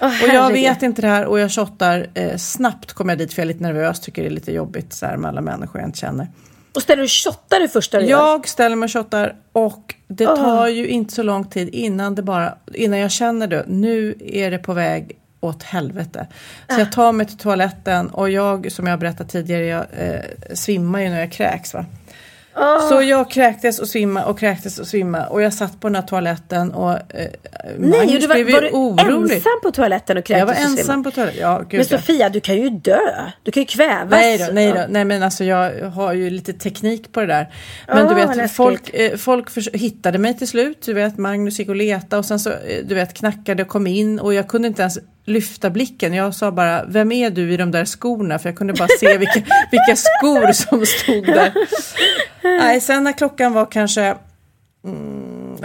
[0.00, 3.32] Åh, Och jag vet inte det här och jag shottar eh, snabbt kom jag dit
[3.32, 5.80] för jag är lite nervös, tycker det är lite jobbigt så här med alla människor
[5.80, 6.28] jag inte känner.
[6.74, 8.18] Och ställer du shottar det första du gör?
[8.18, 10.34] Jag ställer mig och shottar och det Åh.
[10.36, 14.50] tar ju inte så lång tid innan det bara, innan jag känner det, nu är
[14.50, 16.26] det på väg åt helvete.
[16.68, 20.20] Så jag tar mig till toaletten och jag, som jag berättat tidigare, jag eh,
[20.54, 21.74] svimmar ju när jag kräks.
[21.74, 21.84] Va?
[22.88, 26.02] Så jag kräktes och svimma och kräktes och svimma och jag satt på den här
[26.02, 26.98] toaletten och eh,
[27.78, 30.46] Nej, Magnus och du var, blev var du ensam ensam på toaletten och kräktes Jag
[30.46, 31.40] var och ensam på toaletten.
[31.40, 31.98] Ja, gud, Men ja.
[31.98, 32.98] Sofia, du kan ju dö.
[33.42, 34.10] Du kan ju kvävas.
[34.10, 37.52] Nej då, nej då, nej men alltså jag har ju lite teknik på det där.
[37.88, 40.82] Men Åh, du vad vet, folk, eh, folk förs- hittade mig till slut.
[40.84, 43.86] Du vet, Magnus gick och letade och sen så, eh, du vet, knackade och kom
[43.86, 46.14] in och jag kunde inte ens lyfta blicken.
[46.14, 48.38] Jag sa bara, vem är du i de där skorna?
[48.38, 49.40] För jag kunde bara se vilka,
[49.70, 51.52] vilka skor som stod där.
[52.42, 54.16] Nej, sen när klockan var kanske
[54.84, 55.58] mm,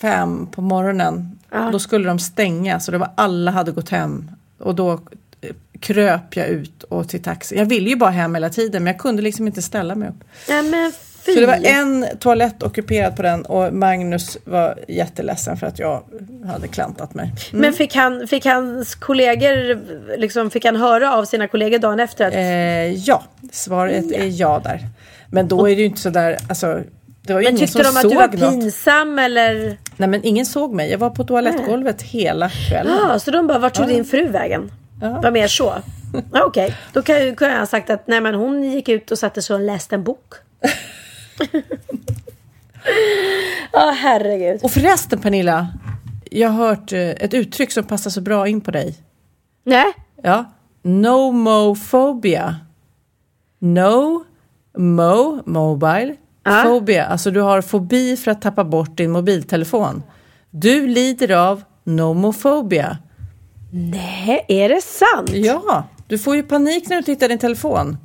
[0.00, 1.38] fem på morgonen,
[1.72, 4.30] då skulle de stänga så det var alla hade gått hem.
[4.58, 4.92] Och då
[5.40, 7.56] eh, kröp jag ut och till taxi.
[7.56, 10.24] Jag ville ju bara hem hela tiden men jag kunde liksom inte ställa mig upp.
[10.48, 10.92] Ja, men
[11.26, 11.34] fy.
[11.34, 16.02] Så det var en toalett ockuperad på den och Magnus var jätteledsen för att jag
[16.46, 17.32] hade klantat mig.
[17.52, 19.78] Men fick, han, fick hans kollegor,
[20.18, 23.22] liksom, fick han höra av sina kollegor dagen efter att Eh, ja,
[23.52, 24.80] svaret är ja där.
[25.30, 26.80] Men då är det ju inte sådär, alltså
[27.22, 28.50] det var ju Men ingen tyckte som de att du var något.
[28.60, 29.76] pinsam eller?
[29.96, 32.98] Nej men ingen såg mig, jag var på toalettgolvet hela kvällen.
[33.08, 34.70] Ja, så de bara, vart tog din fru vägen?
[35.00, 35.74] Var mer så?
[36.32, 39.42] Ja, Okej, då kan jag ha sagt att nej men hon gick ut och satte
[39.42, 40.34] sig och läste en bok.
[43.72, 44.60] Ja, herregud.
[44.62, 45.68] Och förresten Pernilla,
[46.30, 48.94] jag har hört eh, ett uttryck som passar så bra in på dig.
[49.64, 49.92] Nej,
[50.22, 50.44] Ja,
[50.82, 52.56] nomophobia.
[53.58, 54.24] No,
[54.78, 56.62] mo, mobile, Ja.
[56.64, 57.04] phobia.
[57.06, 60.02] Alltså du har fobi för att tappa bort din mobiltelefon.
[60.50, 62.98] Du lider av nomophobia.
[63.72, 65.30] nej, är det sant?
[65.34, 67.96] Ja, du får ju panik när du tittar i din telefon.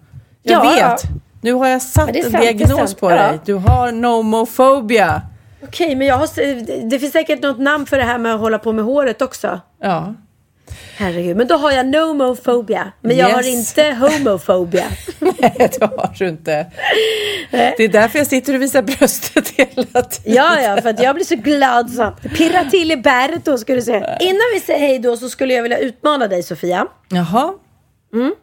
[0.44, 0.98] Jag Ja, ja.
[1.42, 3.16] Nu har jag satt en diagnos på Ja.
[3.16, 3.40] dig.
[3.46, 5.22] Du har nomophobia.
[5.64, 8.60] Okej, men jag har, det finns säkert något namn för det här med att hålla
[8.60, 9.60] på med håret också.
[9.82, 10.14] Ja.
[10.98, 12.92] Herregud, men då har jag nomofobia.
[13.02, 13.78] Men jag har Yes.
[13.78, 14.84] inte homofobia.
[15.20, 16.66] Nej, det har du inte.
[17.52, 20.34] Det är därför jag sitter och visar bröstet hela tiden.
[20.36, 22.12] Ja, ja, för att jag blir så glad så.
[22.38, 23.94] Pirra till i bäret då ska du se.
[24.20, 26.86] Innan vi säger hej då så skulle jag vilja utmana dig Sofia.
[27.10, 27.54] Jaha.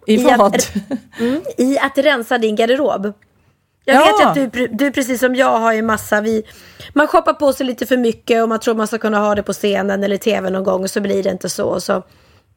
[0.06, 0.40] I I vad?
[0.56, 0.72] att,
[1.20, 3.12] mm, I att rensa din garderob.
[3.84, 4.00] Jag Ja.
[4.18, 6.42] vet att du, du precis som jag har ju massa, vi,
[6.92, 9.42] man shoppar på sig lite för mycket och man tror man ska kunna ha det
[9.42, 11.64] på scenen eller tv någon gång och så blir det inte så.
[11.68, 12.02] Och så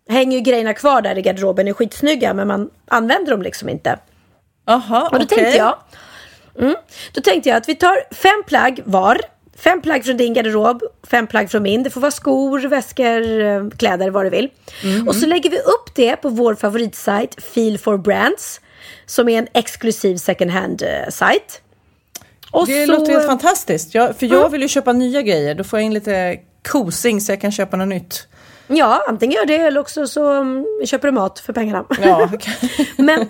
[0.09, 3.99] hänger ju grejerna kvar där i garderoben, är skitsnygga men man använder dem liksom inte.
[4.65, 5.37] Jaha, Och då okej.
[5.37, 5.75] tänkte jag
[6.59, 6.75] mm,
[7.13, 9.21] Då tänkte jag att vi tar fem plagg var.
[9.63, 10.81] Fem plagg från din garderob,
[11.11, 11.83] fem plagg från min.
[11.83, 14.49] Det får vara skor, väskor, eh, kläder, vad du vill.
[14.83, 15.07] Mhm.
[15.07, 18.61] Och så lägger vi upp det på vår favoritsajt Feel for Brands.
[19.05, 21.61] Som är en exklusiv second hand-sajt.
[22.51, 23.95] Och Det så- låter helt fantastiskt.
[23.95, 24.51] Jag, för jag Mm.
[24.51, 25.55] vill ju köpa nya grejer.
[25.55, 28.27] Då får jag in lite kosing så jag kan köpa något nytt.
[28.67, 31.85] Ja, antingen gör det eller också så mm, köper du mat för pengarna.
[32.01, 32.29] Ja,
[32.97, 33.29] Men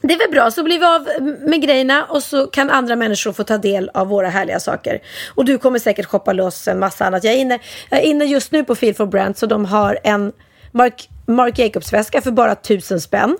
[0.00, 1.08] det är väl bra, så blir vi av
[1.48, 5.02] med grejerna och så kan andra människor få ta del av våra härliga saker.
[5.34, 7.24] Och du kommer säkert shoppa loss en massa annat.
[7.24, 7.58] Jag är inne,
[7.90, 10.32] jag är inne just nu på Feel for Brand så de har en
[10.72, 13.36] Mark, Mark Jacobs-väska för bara 1000 spänn.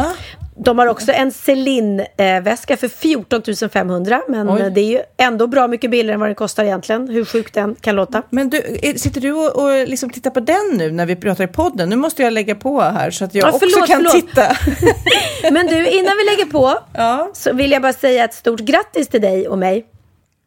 [0.00, 0.12] Ah.
[0.60, 3.42] De har också en Celine-väska för 14
[3.72, 4.70] 500 men Oj.
[4.74, 7.08] det är ju ändå bra mycket billigare än vad den kostar egentligen.
[7.08, 8.22] Hur sjukt den kan låta.
[8.30, 8.62] Men du,
[8.96, 11.88] sitter du och, och liksom tittar på den nu när vi pratar i podden?
[11.88, 14.12] Nu måste jag lägga på här så att jag Ja, också förlåt, kan förlåt.
[14.14, 14.56] titta.
[15.52, 16.78] Men du, innan vi lägger på
[17.32, 19.86] så vill jag bara säga ett stort grattis till dig och mig.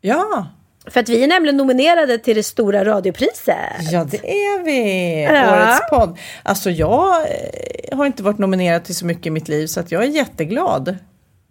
[0.01, 0.47] Ja.
[0.87, 3.55] För att vi är nämligen nominerade till det stora radiopriset.
[3.91, 5.23] Ja, det är vi.
[5.23, 5.53] Ja.
[5.55, 6.17] Årets podd.
[6.43, 9.91] Alltså jag eh, har inte varit nominerad till så mycket i mitt liv så att
[9.91, 10.97] jag är jätteglad.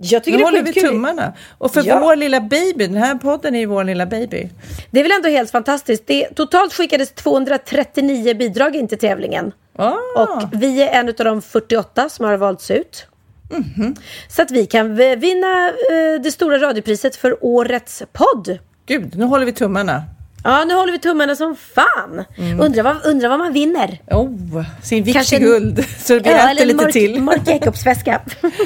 [0.03, 1.33] Jag tycker nu det håller vi tummarna.
[1.59, 2.01] Och för Ja.
[2.01, 4.49] vår lilla baby, den här podden är ju vår lilla baby.
[4.91, 6.07] Det är väl ändå helt fantastiskt.
[6.07, 9.53] Det, totalt skickades 239 bidrag in till tävlingen.
[9.77, 9.93] Ah.
[10.17, 13.07] Och vi är en av de 48 som har valts ut.
[13.51, 13.95] Mhm.
[14.29, 18.59] Så att vi kan vinna eh, det stora radiopriset för årets podd.
[18.87, 20.03] Gud, nu håller vi tummarna.
[20.45, 22.25] Ja, nu håller vi tummarna som fan.
[22.39, 22.61] Mm.
[22.61, 23.99] Undrar, vad, undrar vad man vinner.
[24.07, 25.85] Oh, sin Kanske en- guld.
[25.99, 27.23] Så vi Ja, äter eller lite Mark, till.
[27.23, 28.21] Mark Jacobs väska.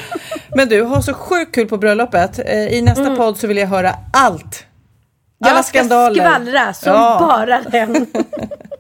[0.57, 2.39] Men du, har så sjukt kul på bröllopet.
[2.39, 4.67] Eh, I nästa podd så vill jag höra allt.
[5.41, 5.57] Alla Mm.
[5.57, 6.25] Jag ska skandaler.
[6.25, 7.17] skvallra som Ja.
[7.21, 8.07] bara den.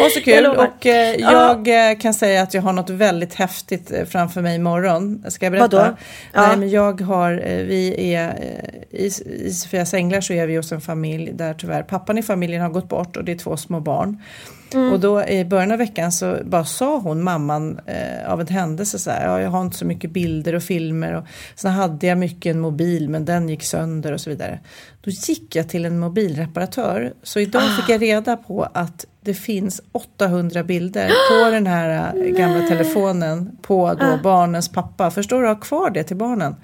[0.00, 1.32] Ha så kul och eh, Ja.
[1.64, 5.24] jag eh, kan säga att jag har något väldigt häftigt eh, framför mig imorgon.
[5.28, 5.76] Ska jag berätta?
[5.76, 5.96] Vadå?
[6.32, 6.46] Ja.
[6.46, 8.34] Nej, men jag har, eh, vi är,
[8.90, 9.06] i,
[9.46, 12.68] i Sofias Änglar så är vi hos en familj där tyvärr pappan i familjen har
[12.68, 14.22] gått bort och det är två små barn.
[14.92, 18.98] Och då i början av veckan så bara sa hon, mamman, eh, av en händelse
[18.98, 21.24] så här, ja, jag har inte så mycket bilder och filmer och
[21.54, 24.60] sen hade jag mycket en mobil men den gick sönder och så vidare.
[25.04, 29.80] Då gick jag till en mobilreparatör så idag fick jag reda på att det finns
[29.92, 31.08] 800 bilder
[31.44, 35.10] på den här eh, gamla telefonen på då barnens pappa.
[35.10, 35.48] Förstår du?
[35.48, 36.56] Ha kvar det till barnen.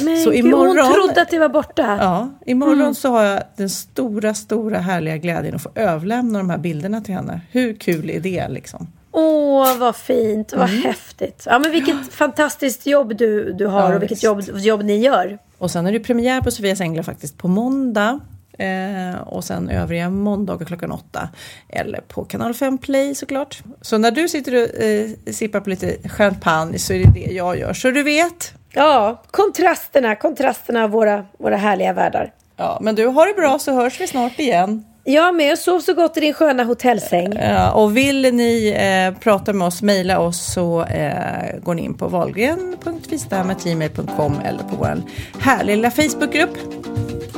[0.00, 1.96] Men Så gud, imorgon- hon trodde att det var borta.
[2.00, 6.58] Ja, imorgon så har jag den stora, stora härliga glädjen att få överlämna de här
[6.58, 7.40] bilderna till henne.
[7.54, 8.86] Hur kul är det liksom?
[9.12, 10.52] Åh, vad fint.
[10.52, 10.82] Vad Mm.
[10.82, 11.42] häftigt.
[11.46, 15.38] Ja, men vilket fantastiskt jobb du, du har Ja, och vilket jobb, jobb ni gör.
[15.58, 18.20] Och sen är det premiär på Sofias Änglar faktiskt på måndag.
[18.58, 21.28] Eh, och sen övriga måndagar klockan åtta.
[21.68, 23.62] Eller på kanal 5 Play såklart.
[23.80, 27.58] Så när du sitter och eh, sippar på lite champagne så är det det jag
[27.58, 27.72] gör.
[27.72, 28.54] Så du vet.
[28.72, 32.32] Ja, kontrasterna, kontrasterna av våra, våra härliga världar.
[32.56, 34.84] Ja, men du, har det bra så hörs vi snart igen.
[35.06, 35.58] Jag med.
[35.58, 37.32] Sov så gott i din sköna hotellsäng.
[37.32, 41.94] Ja, och vill ni eh, prata med oss, mejla oss så eh, går ni in
[41.94, 45.02] på valgren.vistamagmail.com eller på vår
[45.40, 46.54] härliga lilla Facebookgrupp.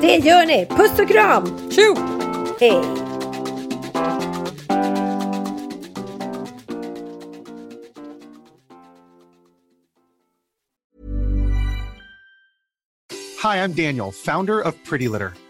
[0.01, 0.67] Det gör ni.
[0.67, 1.71] Puss och kram!
[1.71, 1.97] Tjo!
[2.61, 2.83] Hej!
[13.43, 15.33] Hi, I'm Daniel, founder of Pretty Litter.